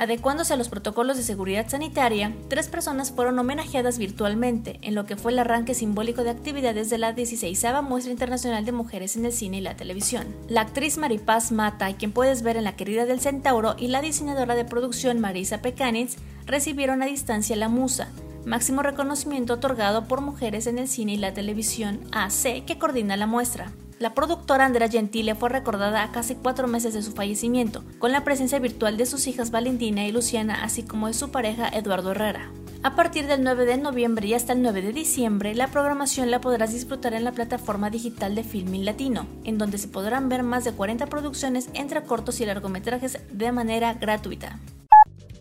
Adecuándose 0.00 0.54
a 0.54 0.56
los 0.56 0.68
protocolos 0.68 1.16
de 1.16 1.24
seguridad 1.24 1.68
sanitaria, 1.68 2.32
tres 2.46 2.68
personas 2.68 3.10
fueron 3.10 3.36
homenajeadas 3.40 3.98
virtualmente 3.98 4.78
en 4.82 4.94
lo 4.94 5.06
que 5.06 5.16
fue 5.16 5.32
el 5.32 5.40
arranque 5.40 5.74
simbólico 5.74 6.22
de 6.22 6.30
actividades 6.30 6.88
de 6.88 6.98
la 6.98 7.12
16 7.14 7.64
Muestra 7.82 8.12
Internacional 8.12 8.64
de 8.64 8.70
Mujeres 8.70 9.16
en 9.16 9.24
el 9.24 9.32
Cine 9.32 9.58
y 9.58 9.60
la 9.60 9.76
Televisión. 9.76 10.28
La 10.46 10.60
actriz 10.60 10.98
Maripaz 10.98 11.50
Mata, 11.50 11.92
quien 11.96 12.12
puedes 12.12 12.42
ver 12.42 12.56
en 12.56 12.62
La 12.62 12.76
Querida 12.76 13.06
del 13.06 13.18
Centauro, 13.18 13.74
y 13.76 13.88
la 13.88 14.00
diseñadora 14.00 14.54
de 14.54 14.64
producción 14.64 15.18
Marisa 15.18 15.62
Pecanitz 15.62 16.16
recibieron 16.46 17.02
a 17.02 17.06
distancia 17.06 17.56
la 17.56 17.68
Musa, 17.68 18.12
máximo 18.44 18.84
reconocimiento 18.84 19.54
otorgado 19.54 20.06
por 20.06 20.20
Mujeres 20.20 20.68
en 20.68 20.78
el 20.78 20.86
Cine 20.86 21.14
y 21.14 21.16
la 21.16 21.34
Televisión 21.34 21.98
AC 22.12 22.64
que 22.64 22.78
coordina 22.78 23.16
la 23.16 23.26
muestra. 23.26 23.72
La 23.98 24.14
productora 24.14 24.64
Andrea 24.64 24.88
Gentile 24.88 25.34
fue 25.34 25.48
recordada 25.48 26.04
a 26.04 26.12
casi 26.12 26.36
cuatro 26.36 26.68
meses 26.68 26.94
de 26.94 27.02
su 27.02 27.10
fallecimiento, 27.12 27.82
con 27.98 28.12
la 28.12 28.22
presencia 28.22 28.60
virtual 28.60 28.96
de 28.96 29.06
sus 29.06 29.26
hijas 29.26 29.50
Valentina 29.50 30.06
y 30.06 30.12
Luciana, 30.12 30.62
así 30.62 30.84
como 30.84 31.08
de 31.08 31.14
su 31.14 31.32
pareja 31.32 31.68
Eduardo 31.68 32.12
Herrera. 32.12 32.52
A 32.84 32.94
partir 32.94 33.26
del 33.26 33.42
9 33.42 33.64
de 33.64 33.76
noviembre 33.76 34.28
y 34.28 34.34
hasta 34.34 34.52
el 34.52 34.62
9 34.62 34.82
de 34.82 34.92
diciembre, 34.92 35.52
la 35.56 35.66
programación 35.66 36.30
la 36.30 36.40
podrás 36.40 36.72
disfrutar 36.72 37.12
en 37.12 37.24
la 37.24 37.32
plataforma 37.32 37.90
digital 37.90 38.36
de 38.36 38.44
Filmin 38.44 38.84
Latino, 38.84 39.26
en 39.42 39.58
donde 39.58 39.78
se 39.78 39.88
podrán 39.88 40.28
ver 40.28 40.44
más 40.44 40.62
de 40.62 40.70
40 40.72 41.06
producciones 41.06 41.68
entre 41.74 42.04
cortos 42.04 42.40
y 42.40 42.46
largometrajes 42.46 43.18
de 43.32 43.50
manera 43.50 43.94
gratuita. 43.94 44.60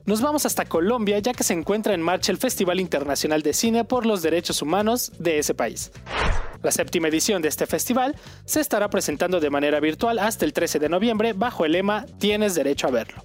Nos 0.08 0.22
vamos 0.22 0.48
hasta 0.48 0.66
Colombia 0.66 1.20
ya 1.20 1.34
que 1.34 1.44
se 1.44 1.54
encuentra 1.54 1.94
en 1.94 2.02
marcha 2.02 2.32
el 2.32 2.40
Festival 2.40 2.80
Internacional 2.80 3.44
de 3.44 3.54
Cine 3.54 3.84
por 3.84 4.08
los 4.08 4.24
Derechos 4.24 4.64
Humanos 4.64 5.12
de 5.20 5.38
ese 5.38 5.54
país. 5.54 5.92
La 6.68 6.72
séptima 6.72 7.08
edición 7.08 7.42
de 7.42 7.48
este 7.48 7.66
festival 7.66 8.18
se 8.44 8.60
estará 8.60 8.90
presentando 8.90 9.40
de 9.40 9.50
manera 9.50 9.80
virtual 9.80 10.20
hasta 10.20 10.44
el 10.44 10.52
13 10.52 10.80
de 10.80 10.90
noviembre 10.90 11.32
bajo 11.32 11.64
el 11.64 11.72
lema 11.72 12.06
Tienes 12.20 12.56
derecho 12.56 12.88
a 12.88 12.92
verlo. 12.92 13.24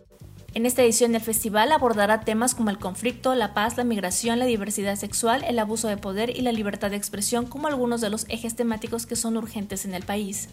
En 0.55 0.65
esta 0.65 0.85
edición 0.85 1.11
del 1.11 1.23
festival 1.23 1.73
abordará 1.73 2.21
temas 2.21 2.55
como 2.55 2.71
el 2.71 2.79
conflicto, 2.79 3.35
la 3.35 3.53
paz, 3.53 3.77
la 3.77 3.83
migración, 3.83 4.39
la 4.39 4.45
diversidad 4.45 4.95
sexual, 4.95 5.43
el 5.43 5.59
abuso 5.59 5.89
de 5.89 5.97
poder 5.97 6.31
y 6.31 6.43
la 6.43 6.53
libertad 6.53 6.91
de 6.91 6.97
expresión 6.97 7.47
como 7.47 7.67
algunos 7.67 8.01
de 8.01 8.11
los 8.11 8.27
ejes 8.29 8.55
temáticos 8.55 9.07
que 9.07 9.17
son 9.17 9.37
urgentes 9.37 9.87
en 9.87 9.95
el 9.95 10.05
país. 10.05 10.49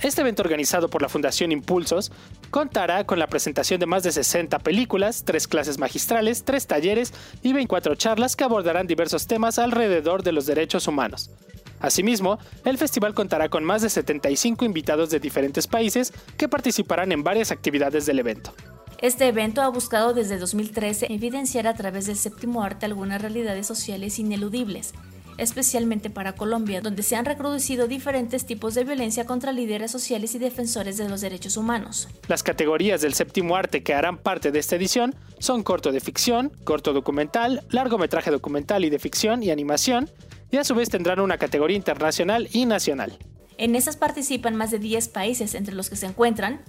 Este 0.00 0.20
evento 0.20 0.42
organizado 0.42 0.88
por 0.88 1.02
la 1.02 1.08
Fundación 1.08 1.50
Impulsos 1.50 2.12
contará 2.50 3.04
con 3.04 3.18
la 3.18 3.26
presentación 3.26 3.80
de 3.80 3.86
más 3.86 4.04
de 4.04 4.12
60 4.12 4.60
películas, 4.60 5.24
tres 5.24 5.48
clases 5.48 5.76
magistrales, 5.78 6.44
tres 6.44 6.68
talleres 6.68 7.12
y 7.42 7.52
24 7.52 7.96
charlas 7.96 8.36
que 8.36 8.44
abordarán 8.44 8.86
diversos 8.86 9.26
temas 9.26 9.58
alrededor 9.58 10.22
de 10.22 10.30
los 10.30 10.46
derechos 10.46 10.86
humanos. 10.86 11.32
Asimismo, 11.80 12.38
el 12.64 12.78
festival 12.78 13.14
contará 13.14 13.48
con 13.48 13.64
más 13.64 13.82
de 13.82 13.90
75 13.90 14.64
invitados 14.64 15.10
de 15.10 15.20
diferentes 15.20 15.66
países 15.66 16.12
que 16.36 16.48
participarán 16.48 17.12
en 17.12 17.22
varias 17.22 17.50
actividades 17.50 18.06
del 18.06 18.18
evento. 18.18 18.52
Este 19.00 19.28
evento 19.28 19.62
ha 19.62 19.68
buscado 19.68 20.12
desde 20.12 20.38
2013 20.38 21.06
evidenciar 21.10 21.68
a 21.68 21.74
través 21.74 22.06
del 22.06 22.16
séptimo 22.16 22.64
arte 22.64 22.84
algunas 22.84 23.22
realidades 23.22 23.64
sociales 23.64 24.18
ineludibles, 24.18 24.92
especialmente 25.36 26.10
para 26.10 26.34
Colombia, 26.34 26.80
donde 26.80 27.04
se 27.04 27.14
han 27.14 27.24
reproducido 27.24 27.86
diferentes 27.86 28.44
tipos 28.44 28.74
de 28.74 28.82
violencia 28.82 29.24
contra 29.24 29.52
líderes 29.52 29.92
sociales 29.92 30.34
y 30.34 30.40
defensores 30.40 30.96
de 30.96 31.08
los 31.08 31.20
derechos 31.20 31.56
humanos. 31.56 32.08
Las 32.26 32.42
categorías 32.42 33.00
del 33.00 33.14
séptimo 33.14 33.54
arte 33.54 33.84
que 33.84 33.94
harán 33.94 34.18
parte 34.18 34.50
de 34.50 34.58
esta 34.58 34.74
edición 34.74 35.14
son 35.38 35.62
corto 35.62 35.92
de 35.92 36.00
ficción, 36.00 36.50
corto 36.64 36.92
documental, 36.92 37.62
largometraje 37.70 38.32
documental 38.32 38.84
y 38.84 38.90
de 38.90 38.98
ficción 38.98 39.44
y 39.44 39.50
animación, 39.50 40.10
y 40.50 40.56
a 40.56 40.64
su 40.64 40.74
vez 40.74 40.88
tendrán 40.88 41.20
una 41.20 41.38
categoría 41.38 41.76
internacional 41.76 42.48
y 42.52 42.66
nacional. 42.66 43.18
En 43.56 43.74
esas 43.74 43.96
participan 43.96 44.54
más 44.54 44.70
de 44.70 44.78
10 44.78 45.08
países, 45.08 45.54
entre 45.54 45.74
los 45.74 45.90
que 45.90 45.96
se 45.96 46.06
encuentran 46.06 46.60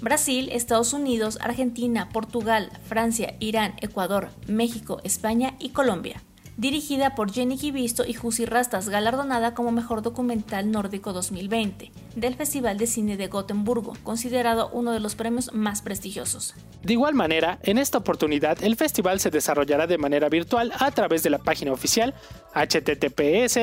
Brasil, 0.00 0.50
Estados 0.52 0.92
Unidos, 0.92 1.38
Argentina, 1.40 2.08
Portugal, 2.10 2.70
Francia, 2.86 3.36
Irán, 3.40 3.74
Ecuador, 3.80 4.28
México, 4.46 5.00
España 5.04 5.54
y 5.58 5.70
Colombia 5.70 6.22
dirigida 6.56 7.14
por 7.14 7.32
Jenny 7.32 7.58
Gibisto 7.58 8.04
y 8.04 8.14
Jussi 8.14 8.46
Rastas, 8.46 8.88
galardonada 8.88 9.54
como 9.54 9.72
Mejor 9.72 10.02
Documental 10.02 10.70
Nórdico 10.70 11.12
2020 11.12 11.90
del 12.16 12.34
Festival 12.34 12.78
de 12.78 12.86
Cine 12.86 13.16
de 13.16 13.26
Gotemburgo, 13.26 13.94
considerado 14.02 14.70
uno 14.72 14.92
de 14.92 15.00
los 15.00 15.16
premios 15.16 15.52
más 15.52 15.82
prestigiosos. 15.82 16.54
De 16.82 16.92
igual 16.92 17.14
manera, 17.14 17.58
en 17.62 17.78
esta 17.78 17.98
oportunidad 17.98 18.62
el 18.62 18.76
festival 18.76 19.18
se 19.20 19.30
desarrollará 19.30 19.86
de 19.86 19.98
manera 19.98 20.28
virtual 20.28 20.72
a 20.78 20.90
través 20.90 21.22
de 21.22 21.30
la 21.30 21.38
página 21.38 21.72
oficial 21.72 22.14
https 22.54 23.58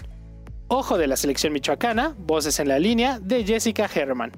Ojo 0.70 0.98
de 0.98 1.07
la 1.07 1.16
selección 1.16 1.54
michoacana, 1.54 2.14
Voces 2.18 2.61
en 2.61 2.68
la 2.68 2.78
línea 2.78 3.18
de 3.20 3.42
Jessica 3.42 3.88
Herman. 3.92 4.33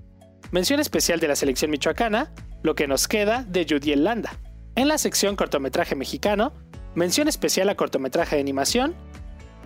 Mención 0.52 0.78
especial 0.78 1.18
de 1.18 1.26
la 1.26 1.34
selección 1.34 1.72
michoacana, 1.72 2.32
Lo 2.62 2.76
que 2.76 2.86
nos 2.86 3.08
queda 3.08 3.42
de 3.42 3.66
Judy 3.68 3.96
Landa. 3.96 4.38
En 4.76 4.86
la 4.86 4.96
sección 4.96 5.34
cortometraje 5.34 5.96
mexicano, 5.96 6.52
mención 6.94 7.26
especial 7.26 7.68
a 7.68 7.74
cortometraje 7.74 8.36
de 8.36 8.42
animación, 8.42 8.94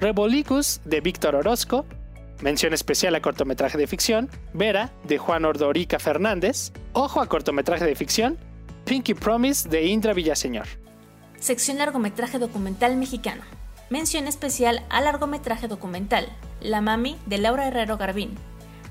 Rebolicus 0.00 0.80
de 0.86 1.02
Víctor 1.02 1.34
Orozco, 1.34 1.84
Mención 2.40 2.72
especial 2.72 3.14
a 3.14 3.20
cortometraje 3.20 3.76
de 3.76 3.86
ficción, 3.86 4.30
Vera, 4.54 4.90
de 5.04 5.18
Juan 5.18 5.44
Ordorica 5.44 5.98
Fernández. 5.98 6.72
Ojo 6.92 7.20
a 7.20 7.26
cortometraje 7.26 7.84
de 7.84 7.94
ficción, 7.94 8.38
Pinky 8.86 9.12
Promise, 9.12 9.68
de 9.68 9.86
Indra 9.86 10.14
Villaseñor. 10.14 10.66
Sección 11.38 11.76
largometraje 11.76 12.38
documental 12.38 12.96
mexicano. 12.96 13.42
Mención 13.88 14.26
especial 14.26 14.82
a 14.88 15.00
largometraje 15.00 15.68
documental, 15.68 16.26
La 16.64 16.80
Mami, 16.80 17.16
de 17.26 17.38
Laura 17.38 17.68
Herrero 17.68 17.96
Garbín. 17.96 18.34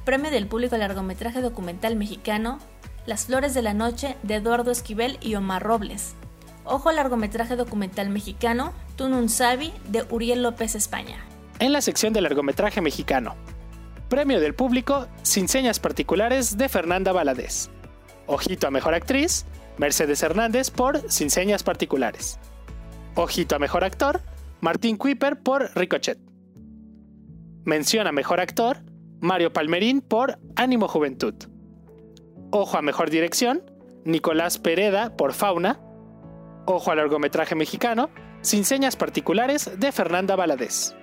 Premio 0.05 0.31
del 0.31 0.47
público 0.47 0.77
largometraje 0.77 1.41
documental 1.41 1.97
mexicano, 1.97 2.59
Las 3.05 3.25
Flores 3.25 3.53
de 3.53 3.63
la 3.63 3.73
Noche, 3.73 4.15
de 4.23 4.35
Eduardo 4.35 4.71
Esquivel 4.71 5.17
y 5.19 5.35
Omar 5.35 5.63
Robles. 5.63 6.15
Ojo 6.63 6.87
al 6.87 6.95
largometraje 6.95 7.57
documental 7.57 8.09
mexicano, 8.09 8.71
Tunun 8.95 9.27
Sabi, 9.27 9.73
de 9.89 10.05
Uriel 10.09 10.41
López 10.43 10.75
España 10.75 11.25
en 11.59 11.71
la 11.71 11.81
sección 11.81 12.13
de 12.13 12.21
largometraje 12.21 12.81
mexicano. 12.81 13.35
Premio 14.09 14.39
del 14.39 14.53
público 14.53 15.07
Sin 15.21 15.47
señas 15.47 15.79
particulares 15.79 16.57
de 16.57 16.69
Fernanda 16.69 17.11
Valadez. 17.13 17.69
Ojito 18.27 18.67
a 18.67 18.71
Mejor 18.71 18.93
Actriz, 18.93 19.45
Mercedes 19.77 20.21
Hernández 20.23 20.71
por 20.71 21.09
Sin 21.09 21.29
señas 21.29 21.63
particulares. 21.63 22.37
Ojito 23.15 23.55
a 23.55 23.59
Mejor 23.59 23.83
Actor, 23.83 24.21
Martín 24.61 24.97
Kuiper 24.97 25.39
por 25.39 25.71
Ricochet. 25.75 26.17
Mención 27.65 28.07
a 28.07 28.11
Mejor 28.11 28.41
Actor, 28.41 28.79
Mario 29.21 29.53
Palmerín 29.53 30.01
por 30.01 30.37
Ánimo 30.57 30.89
Juventud. 30.89 31.33
Ojo 32.51 32.77
a 32.77 32.81
Mejor 32.81 33.09
Dirección, 33.09 33.63
Nicolás 34.03 34.57
Pereda 34.57 35.15
por 35.15 35.31
Fauna. 35.31 35.79
Ojo 36.65 36.91
al 36.91 36.97
largometraje 36.97 37.55
mexicano, 37.55 38.09
Sin 38.41 38.65
señas 38.65 38.97
particulares 38.97 39.79
de 39.79 39.93
Fernanda 39.93 40.35
Valadez. 40.35 40.93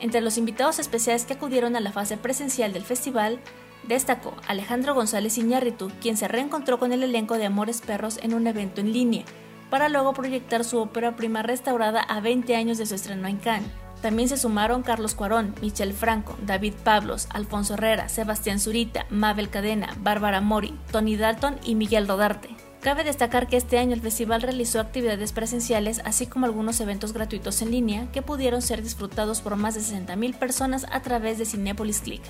Entre 0.00 0.22
los 0.22 0.38
invitados 0.38 0.78
especiales 0.78 1.26
que 1.26 1.34
acudieron 1.34 1.76
a 1.76 1.80
la 1.80 1.92
fase 1.92 2.16
presencial 2.16 2.72
del 2.72 2.84
festival, 2.84 3.38
destacó 3.86 4.34
Alejandro 4.46 4.94
González 4.94 5.36
Iñárritu, 5.36 5.90
quien 6.00 6.16
se 6.16 6.28
reencontró 6.28 6.78
con 6.78 6.94
el 6.94 7.02
elenco 7.02 7.36
de 7.36 7.44
Amores 7.44 7.82
Perros 7.82 8.18
en 8.22 8.32
un 8.32 8.46
evento 8.46 8.80
en 8.80 8.94
línea, 8.94 9.24
para 9.68 9.90
luego 9.90 10.14
proyectar 10.14 10.64
su 10.64 10.78
ópera 10.78 11.16
prima 11.16 11.42
restaurada 11.42 12.00
a 12.00 12.22
20 12.22 12.56
años 12.56 12.78
de 12.78 12.86
su 12.86 12.94
estreno 12.94 13.28
en 13.28 13.36
Cannes. 13.36 13.87
También 14.00 14.28
se 14.28 14.36
sumaron 14.36 14.82
Carlos 14.82 15.14
Cuarón, 15.14 15.54
Michel 15.60 15.92
Franco, 15.92 16.36
David 16.46 16.74
Pablos, 16.84 17.26
Alfonso 17.30 17.74
Herrera, 17.74 18.08
Sebastián 18.08 18.60
Zurita, 18.60 19.06
Mabel 19.10 19.50
Cadena, 19.50 19.96
Bárbara 20.00 20.40
Mori, 20.40 20.78
Tony 20.92 21.16
Dalton 21.16 21.56
y 21.64 21.74
Miguel 21.74 22.06
Rodarte. 22.06 22.50
Cabe 22.80 23.02
destacar 23.02 23.48
que 23.48 23.56
este 23.56 23.78
año 23.78 23.94
el 23.94 24.00
festival 24.00 24.40
realizó 24.40 24.78
actividades 24.78 25.32
presenciales 25.32 26.00
así 26.04 26.26
como 26.26 26.46
algunos 26.46 26.80
eventos 26.80 27.12
gratuitos 27.12 27.60
en 27.60 27.72
línea 27.72 28.06
que 28.12 28.22
pudieron 28.22 28.62
ser 28.62 28.82
disfrutados 28.82 29.40
por 29.40 29.56
más 29.56 29.74
de 29.74 29.80
60.000 29.80 30.38
personas 30.38 30.86
a 30.92 31.02
través 31.02 31.38
de 31.38 31.44
Cinepolis 31.44 32.00
Click. 32.00 32.22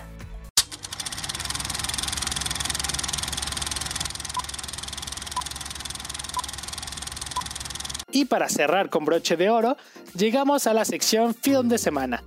Y 8.11 8.25
para 8.25 8.49
cerrar 8.49 8.89
con 8.89 9.05
broche 9.05 9.37
de 9.37 9.51
oro, 9.51 9.77
llegamos 10.15 10.67
a 10.67 10.75
la 10.75 10.85
sección 10.85 11.35
Film 11.35 11.69
de 11.69 11.79
Semana. 11.79 12.23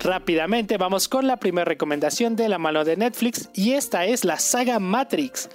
Rápidamente 0.00 0.76
vamos 0.76 1.08
con 1.08 1.26
la 1.26 1.38
primera 1.38 1.64
recomendación 1.64 2.36
de 2.36 2.48
la 2.48 2.58
mano 2.58 2.84
de 2.84 2.96
Netflix 2.96 3.48
y 3.54 3.72
esta 3.72 4.04
es 4.04 4.24
la 4.24 4.38
saga 4.38 4.78
Matrix, 4.78 5.48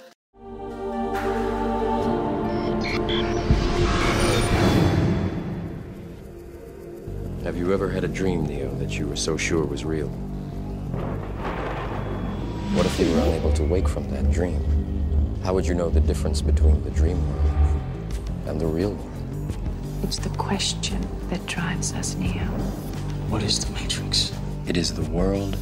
Have 7.50 7.56
you 7.56 7.72
ever 7.72 7.88
had 7.88 8.04
a 8.04 8.08
dream, 8.08 8.46
Neo, 8.46 8.72
that 8.76 8.96
you 8.96 9.08
were 9.08 9.16
so 9.16 9.36
sure 9.36 9.64
was 9.64 9.84
real? 9.84 10.08
What 12.74 12.86
if 12.86 13.00
you 13.00 13.10
were 13.10 13.18
unable 13.22 13.52
to 13.54 13.64
wake 13.64 13.88
from 13.88 14.08
that 14.10 14.30
dream? 14.30 14.62
How 15.42 15.54
would 15.54 15.66
you 15.66 15.74
know 15.74 15.90
the 15.90 16.00
difference 16.00 16.42
between 16.42 16.82
the 16.84 16.90
dream 16.90 17.18
world 17.28 17.50
and 18.46 18.60
the 18.60 18.66
real 18.66 18.92
world? 18.92 19.09
It's 20.02 20.18
the 20.18 20.30
question 20.30 21.06
that 21.28 21.44
drives 21.46 21.92
us, 21.92 22.14
Neo. 22.16 22.46
What 23.28 23.42
is 23.42 23.64
the 23.64 23.72
Matrix? 23.72 24.32
It 24.66 24.76
is 24.76 24.92
the 24.92 25.08
world 25.10 25.56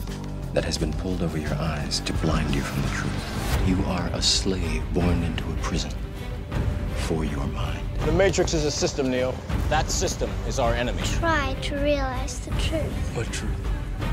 that 0.55 0.65
has 0.65 0.79
been 0.79 0.93
pulled 0.95 1.23
over 1.23 1.37
your 1.37 1.55
eyes 1.55 2.01
to 2.01 2.13
blind 2.15 2.55
you 2.55 2.63
from 2.63 2.83
the 2.83 2.89
truth. 2.89 3.69
You 3.69 3.85
are 3.87 4.09
a 4.15 4.23
slave 4.23 4.83
born 4.95 5.23
into 5.23 5.45
a 5.45 5.55
prison 5.57 5.91
for 6.97 7.25
your 7.25 7.47
mind. 7.49 7.87
The 8.07 8.13
Matrix 8.13 8.55
is 8.55 8.65
a 8.65 8.71
system, 8.71 9.11
Neo. 9.11 9.35
That 9.69 9.91
system 9.91 10.31
is 10.47 10.59
our 10.59 10.73
enemy. 10.73 11.03
Try 11.03 11.55
to 11.63 11.77
realize 11.77 12.39
the 12.41 12.51
truth. 12.53 13.17
What 13.17 13.27
truth? 13.33 13.51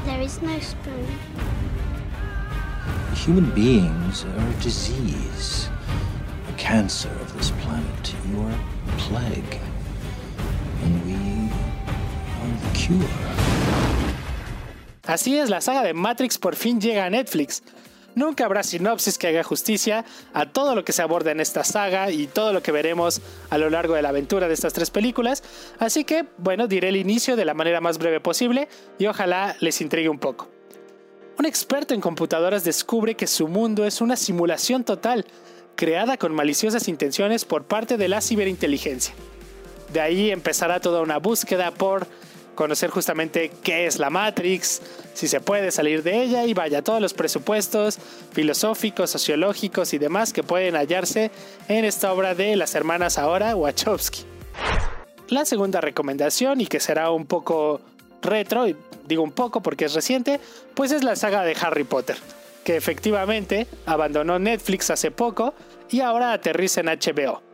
There 0.06 0.22
is 0.22 0.42
no 0.42 0.60
spoon. 0.60 1.08
Human 3.14 3.50
beings 3.52 4.26
are 4.26 4.48
a 4.48 4.54
disease, 4.62 5.70
a 6.50 6.54
cancer 6.58 7.10
of 7.10 7.32
this 7.38 7.52
planet. 7.62 8.16
You 8.30 8.42
are 8.42 8.52
a 8.52 8.98
plague. 8.98 9.60
Así 15.06 15.38
es, 15.38 15.50
la 15.50 15.62
saga 15.62 15.84
de 15.84 15.94
Matrix 15.94 16.38
por 16.38 16.56
fin 16.56 16.82
llega 16.82 17.06
a 17.06 17.10
Netflix. 17.10 17.64
Nunca 18.16 18.46
habrá 18.46 18.64
sinopsis 18.64 19.18
que 19.18 19.28
haga 19.28 19.44
justicia 19.44 20.06
a 20.34 20.46
todo 20.46 20.74
lo 20.74 20.86
que 20.86 20.94
se 20.94 21.02
aborda 21.02 21.32
en 21.32 21.42
esta 21.42 21.66
saga 21.66 22.12
y 22.12 22.28
todo 22.28 22.54
lo 22.54 22.64
que 22.64 22.72
veremos 22.72 23.22
a 23.50 23.58
lo 23.58 23.70
largo 23.70 23.94
de 23.94 24.02
la 24.02 24.10
aventura 24.10 24.48
de 24.48 24.54
estas 24.54 24.72
tres 24.72 24.90
películas, 24.90 25.44
así 25.80 26.06
que 26.06 26.26
bueno, 26.38 26.68
diré 26.68 26.88
el 26.90 26.96
inicio 26.96 27.36
de 27.36 27.44
la 27.44 27.54
manera 27.54 27.82
más 27.82 27.98
breve 27.98 28.22
posible 28.22 28.70
y 28.98 29.08
ojalá 29.08 29.58
les 29.60 29.82
intrigue 29.82 30.08
un 30.08 30.20
poco. 30.20 30.50
Un 31.38 31.46
experto 31.46 31.94
en 31.94 32.00
computadoras 32.00 32.64
descubre 32.64 33.16
que 33.16 33.28
su 33.28 33.50
mundo 33.50 33.84
es 33.84 34.00
una 34.00 34.16
simulación 34.16 34.86
total, 34.86 35.26
creada 35.76 36.16
con 36.16 36.34
maliciosas 36.34 36.88
intenciones 36.88 37.44
por 37.44 37.66
parte 37.66 37.98
de 37.98 38.08
la 38.08 38.22
ciberinteligencia. 38.22 39.14
De 39.92 40.00
ahí 40.00 40.32
empezará 40.32 40.80
toda 40.80 41.02
una 41.02 41.18
búsqueda 41.18 41.72
por 41.72 42.08
conocer 42.56 42.90
justamente 42.90 43.52
qué 43.64 43.86
es 43.86 44.00
la 44.00 44.10
Matrix, 44.10 44.82
si 45.14 45.28
se 45.28 45.42
puede 45.42 45.72
salir 45.72 46.04
de 46.04 46.24
ella 46.24 46.46
y 46.46 46.54
vaya 46.54 46.82
todos 46.82 47.02
los 47.02 47.14
presupuestos 47.14 48.00
filosóficos, 48.34 49.12
sociológicos 49.12 49.94
y 49.94 49.98
demás 49.98 50.34
que 50.34 50.44
pueden 50.44 50.76
hallarse 50.76 51.32
en 51.68 51.86
esta 51.86 52.12
obra 52.12 52.34
de 52.34 52.56
las 52.56 52.76
hermanas 52.76 53.18
ahora 53.18 53.56
Wachowski. 53.56 54.24
La 55.28 55.46
segunda 55.46 55.82
recomendación 55.82 56.62
y 56.62 56.68
que 56.68 56.80
será 56.80 57.12
un 57.12 57.26
poco 57.26 57.82
retro, 58.22 58.68
y 58.68 58.76
digo 59.08 59.24
un 59.24 59.32
poco 59.32 59.62
porque 59.62 59.86
es 59.86 59.94
reciente, 59.94 60.40
pues 60.74 60.92
es 60.92 61.04
la 61.04 61.16
saga 61.16 61.44
de 61.44 61.56
Harry 61.60 61.84
Potter, 61.84 62.18
que 62.64 62.76
efectivamente 62.76 63.68
abandonó 63.86 64.40
Netflix 64.40 64.90
hace 64.90 65.12
poco 65.12 65.54
y 65.90 66.02
ahora 66.02 66.34
aterriza 66.34 66.82
en 66.82 66.88
HBO. 66.88 67.45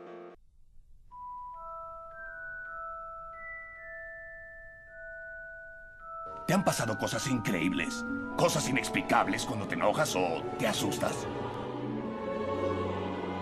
¿Te 6.51 6.55
han 6.55 6.65
pasado 6.65 6.97
cosas 6.97 7.27
increíbles? 7.27 8.03
¿Cosas 8.35 8.67
inexplicables 8.67 9.45
cuando 9.45 9.69
te 9.69 9.75
enojas 9.75 10.13
o 10.17 10.43
te 10.59 10.67
asustas? 10.67 11.25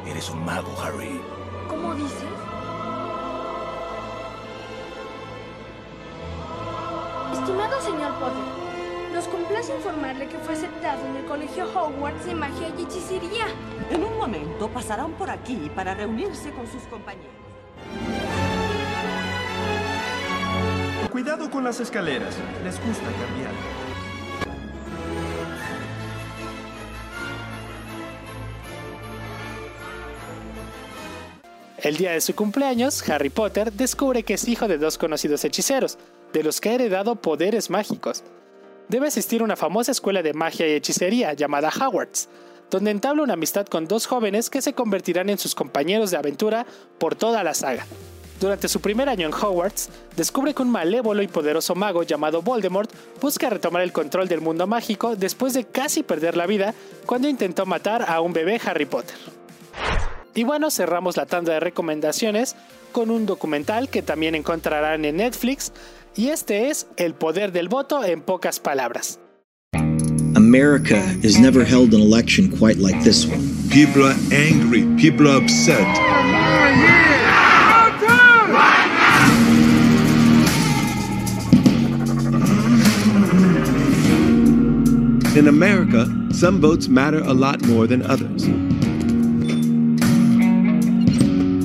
Eres 0.06 0.30
un 0.30 0.46
mago, 0.46 0.70
Harry. 0.80 1.20
¿Cómo 1.68 1.96
dices? 1.96 2.30
Estimado 7.34 7.82
señor 7.82 8.14
Potter, 8.20 8.44
nos 9.12 9.28
complace 9.28 9.76
informarle 9.76 10.28
que 10.28 10.38
fue 10.38 10.54
aceptado 10.54 11.04
en 11.08 11.16
el 11.16 11.26
Colegio 11.26 11.66
Hogwarts 11.66 12.28
de 12.28 12.36
Magia 12.36 12.72
y 12.78 12.84
Hechicería. 12.84 13.48
En 13.90 14.04
un 14.04 14.20
momento 14.20 14.70
pasarán 14.70 15.14
por 15.14 15.32
aquí 15.32 15.72
para 15.76 15.96
reunirse 15.96 16.52
con 16.52 16.68
sus 16.68 16.84
compañeros. 16.84 17.49
Cuidado 21.12 21.50
con 21.50 21.64
las 21.64 21.80
escaleras, 21.80 22.36
les 22.64 22.76
gusta 22.86 23.06
cambiar. 23.06 23.52
El 31.82 31.98
día 31.98 32.12
de 32.12 32.22
su 32.22 32.36
cumpleaños, 32.36 33.10
Harry 33.10 33.32
Potter 33.32 33.74
descubre 33.74 34.22
que 34.22 34.36
es 34.36 34.48
hijo 34.48 34.68
de 34.68 34.78
dos 34.78 35.00
conocidos 35.00 35.44
hechiceros, 35.44 35.98
de 36.32 36.44
los 36.44 36.62
que 36.62 36.70
ha 36.70 36.74
heredado 36.74 37.16
poderes 37.16 37.72
mágicos. 37.72 38.24
Debe 38.88 39.08
asistir 39.08 39.42
a 39.42 39.46
una 39.46 39.56
famosa 39.56 39.92
escuela 39.92 40.22
de 40.22 40.34
magia 40.34 40.68
y 40.68 40.74
hechicería 40.74 41.34
llamada 41.34 41.70
Hogwarts, 41.70 42.30
donde 42.70 42.92
entabla 42.92 43.24
una 43.24 43.34
amistad 43.34 43.66
con 43.66 43.88
dos 43.88 44.06
jóvenes 44.06 44.52
que 44.52 44.62
se 44.62 44.74
convertirán 44.74 45.30
en 45.30 45.40
sus 45.40 45.56
compañeros 45.56 46.12
de 46.12 46.18
aventura 46.18 46.68
por 47.00 47.16
toda 47.16 47.44
la 47.44 47.56
saga. 47.56 47.88
Durante 48.40 48.70
su 48.70 48.80
primer 48.80 49.10
año 49.10 49.28
en 49.28 49.34
Hogwarts, 49.34 49.90
descubre 50.16 50.54
que 50.54 50.62
un 50.62 50.70
malévolo 50.70 51.22
y 51.22 51.28
poderoso 51.28 51.76
mago 51.76 52.04
llamado 52.04 52.42
Voldemort 52.42 52.90
busca 53.22 53.50
retomar 53.50 53.82
el 53.82 53.92
control 53.92 54.30
del 54.30 54.40
mundo 54.40 54.66
mágico 54.66 55.18
después 55.18 55.54
de 55.54 55.66
casi 55.66 56.04
perder 56.04 56.38
la 56.38 56.48
vida 56.48 56.74
cuando 57.06 57.28
intentó 57.28 57.66
matar 57.66 58.06
a 58.08 58.22
un 58.22 58.32
bebé 58.32 58.62
Harry 58.66 58.86
Potter. 58.86 59.18
Y 60.36 60.46
bueno, 60.46 60.72
cerramos 60.72 61.18
la 61.18 61.26
tanda 61.26 61.54
de 61.54 61.60
recomendaciones 61.60 62.56
con 62.94 63.12
un 63.12 63.26
documental 63.26 63.90
que 63.90 64.02
también 64.02 64.36
encontrarán 64.36 65.04
en 65.04 65.18
Netflix 65.18 65.74
y 66.16 66.30
este 66.30 66.70
es 66.70 66.88
El 66.96 67.14
poder 67.14 67.52
del 67.52 67.68
voto 67.68 68.06
en 68.06 68.22
pocas 68.22 68.60
palabras. 68.62 69.20
America 70.36 70.98
has 71.24 71.38
never 71.38 71.66
held 71.66 71.94
an 71.94 72.02
election 72.02 72.50
quite 72.50 72.78
like 72.78 72.98
this 73.04 73.26
one. 73.26 73.42
People 73.70 74.06
are 74.06 74.16
angry. 74.32 74.86
People 74.96 75.28
are 75.28 75.38
upset. 75.38 75.86
In 85.36 85.48
America, 85.48 86.08
some 86.34 86.60
votes 86.60 86.88
matter 86.88 87.20
a 87.20 87.34
lot 87.34 87.62
more 87.68 87.86
than 87.86 88.02
others. 88.02 88.48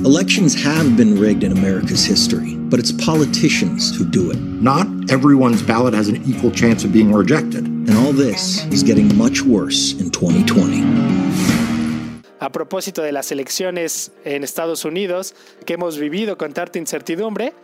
Elections 0.05 0.53
have 0.53 0.95
been 0.95 1.19
rigged 1.19 1.43
in 1.43 1.51
America's 1.51 2.05
history, 2.05 2.57
but 2.69 2.79
it's 2.79 2.91
politicians 2.91 3.97
who 3.97 4.05
do 4.05 4.29
it. 4.29 4.37
Not 4.37 4.85
everyone's 5.09 5.63
ballot 5.63 5.95
has 5.95 6.09
an 6.09 6.21
equal 6.25 6.51
chance 6.51 6.83
of 6.83 6.93
being 6.93 7.11
rejected. 7.11 7.65
And 7.65 7.89
all 7.97 8.13
this 8.13 8.63
is 8.65 8.83
getting 8.83 9.17
much 9.17 9.41
worse 9.41 9.93
in 9.93 10.11
2020. 10.11 10.83
A 12.39 12.51
propósito 12.51 13.01
de 13.01 13.11
las 13.11 13.31
elecciones 13.31 14.11
en 14.25 14.43
Estados 14.43 14.85
Unidos 14.85 15.33
que 15.65 15.73
hemos 15.73 15.97
vivido 15.97 16.37
con 16.37 16.53
tanta 16.53 16.77
incertidumbre, 16.77 17.55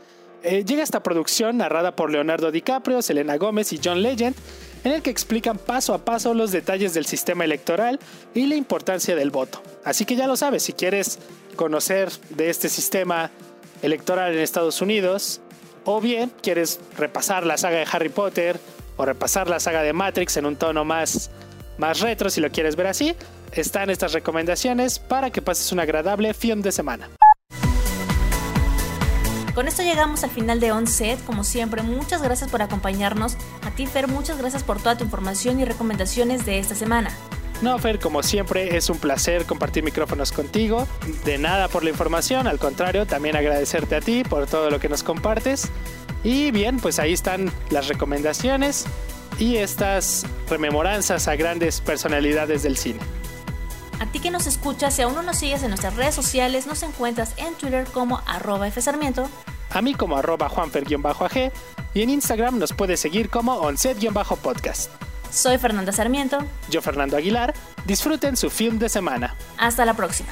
eh, 0.42 0.66
llega 0.66 0.82
esta 0.82 1.04
producción 1.04 1.58
narrada 1.58 1.96
por 1.96 2.10
Leonardo 2.10 2.52
DiCaprio, 2.52 3.04
Selena 3.04 3.38
Gómez 3.38 3.72
y 3.74 3.80
John 3.84 4.02
Legend, 4.02 4.36
en 4.84 4.92
el 4.92 5.02
que 5.02 5.10
explican 5.10 5.58
paso 5.58 5.94
a 5.94 6.06
paso 6.06 6.34
los 6.34 6.52
detalles 6.52 6.94
del 6.94 7.06
sistema 7.06 7.46
electoral 7.46 8.00
y 8.34 8.48
la 8.48 8.56
importancia 8.56 9.16
del 9.16 9.32
voto. 9.32 9.62
Así 9.84 10.06
que 10.06 10.16
ya 10.16 10.28
lo 10.28 10.36
sabes, 10.36 10.64
si 10.64 10.74
quieres 10.74 11.20
conocer 11.56 12.12
de 12.30 12.50
este 12.50 12.70
sistema 12.70 13.32
electoral 13.82 14.34
en 14.34 14.40
Estados 14.40 14.82
Unidos, 14.82 15.42
o 15.86 16.00
bien 16.00 16.32
quieres 16.42 16.80
repasar 16.98 17.46
la 17.46 17.58
saga 17.58 17.80
de 17.80 17.88
Harry 17.92 18.10
Potter 18.10 18.60
o 18.98 19.06
repasar 19.06 19.50
la 19.50 19.60
saga 19.60 19.82
de 19.82 19.94
Matrix 19.94 20.38
en 20.38 20.46
un 20.46 20.56
tono 20.56 20.86
más, 20.86 21.32
más 21.78 22.02
retro, 22.02 22.30
si 22.30 22.42
lo 22.42 22.52
quieres 22.52 22.76
ver 22.76 22.88
así, 22.88 23.16
están 23.54 23.90
estas 23.90 24.14
recomendaciones 24.14 25.00
para 25.00 25.32
que 25.32 25.42
pases 25.42 25.72
un 25.72 25.80
agradable 25.80 26.34
fin 26.34 26.62
de 26.62 26.72
semana. 26.72 27.10
Con 29.54 29.68
esto 29.68 29.84
llegamos 29.84 30.24
al 30.24 30.30
final 30.30 30.60
de 30.60 30.72
Onset. 30.72 31.24
Como 31.26 31.44
siempre, 31.44 31.84
muchas 31.84 32.22
gracias 32.22 32.50
por 32.50 32.62
acompañarnos. 32.62 33.36
A 33.64 33.72
ti, 33.72 33.86
Fer, 33.86 34.08
muchas 34.08 34.38
gracias 34.38 34.64
por 34.64 34.80
toda 34.80 34.98
tu 34.98 35.04
información 35.04 35.60
y 35.60 35.66
recomendaciones 35.66 36.46
de 36.46 36.60
esta 36.60 36.76
semana. 36.76 37.12
No, 37.62 37.78
Fer, 37.78 38.00
como 38.00 38.24
siempre, 38.24 38.78
es 38.78 38.90
un 38.90 38.98
placer 38.98 39.46
compartir 39.46 39.84
micrófonos 39.84 40.32
contigo. 40.32 40.88
De 41.26 41.38
nada 41.38 41.68
por 41.68 41.84
la 41.84 41.90
información, 41.90 42.48
al 42.48 42.60
contrario, 42.60 43.06
también 43.06 43.36
agradecerte 43.36 43.96
a 43.96 44.02
ti 44.02 44.24
por 44.24 44.48
todo 44.48 44.70
lo 44.70 44.80
que 44.80 44.90
nos 44.90 45.04
compartes. 45.04 45.70
Y 46.24 46.52
bien, 46.52 46.80
pues 46.80 46.98
ahí 46.98 47.14
están 47.14 47.52
las 47.70 47.88
recomendaciones 47.88 48.86
y 49.38 49.58
estas 49.58 50.26
rememoranzas 50.50 51.28
a 51.28 51.36
grandes 51.36 51.82
personalidades 51.82 52.64
del 52.64 52.78
cine. 52.78 53.00
A 54.02 54.08
ti 54.08 54.20
que 54.20 54.32
nos 54.32 54.48
escuchas, 54.48 54.96
si 54.96 55.04
aún 55.04 55.14
no 55.14 55.22
nos 55.22 55.38
sigues 55.38 55.62
en 55.62 55.70
nuestras 55.70 55.96
redes 55.96 56.16
sociales, 56.16 56.66
nos 56.66 56.82
encuentras 56.82 57.36
en 57.38 57.54
Twitter 57.54 57.86
como 57.94 58.20
arroba 58.26 58.66
fsarmiento. 58.72 59.30
A 59.70 59.84
mí 59.84 59.94
como 59.94 60.18
arroba 60.18 60.50
juanfer-ag 60.50 61.54
y 61.94 62.02
en 62.02 62.10
Instagram 62.10 62.58
nos 62.58 62.74
puedes 62.74 63.00
seguir 63.00 63.30
como 63.30 63.58
onset-podcast. 63.62 64.90
Soy 65.30 65.60
Fernanda 65.60 65.92
Sarmiento. 65.92 66.40
Yo 66.72 66.82
Fernando 66.82 67.16
Aguilar. 67.16 67.54
Disfruten 67.86 68.36
su 68.38 68.50
film 68.50 68.80
de 68.80 68.90
semana. 68.90 69.36
Hasta 69.60 69.86
la 69.86 69.94
próxima. 69.94 70.30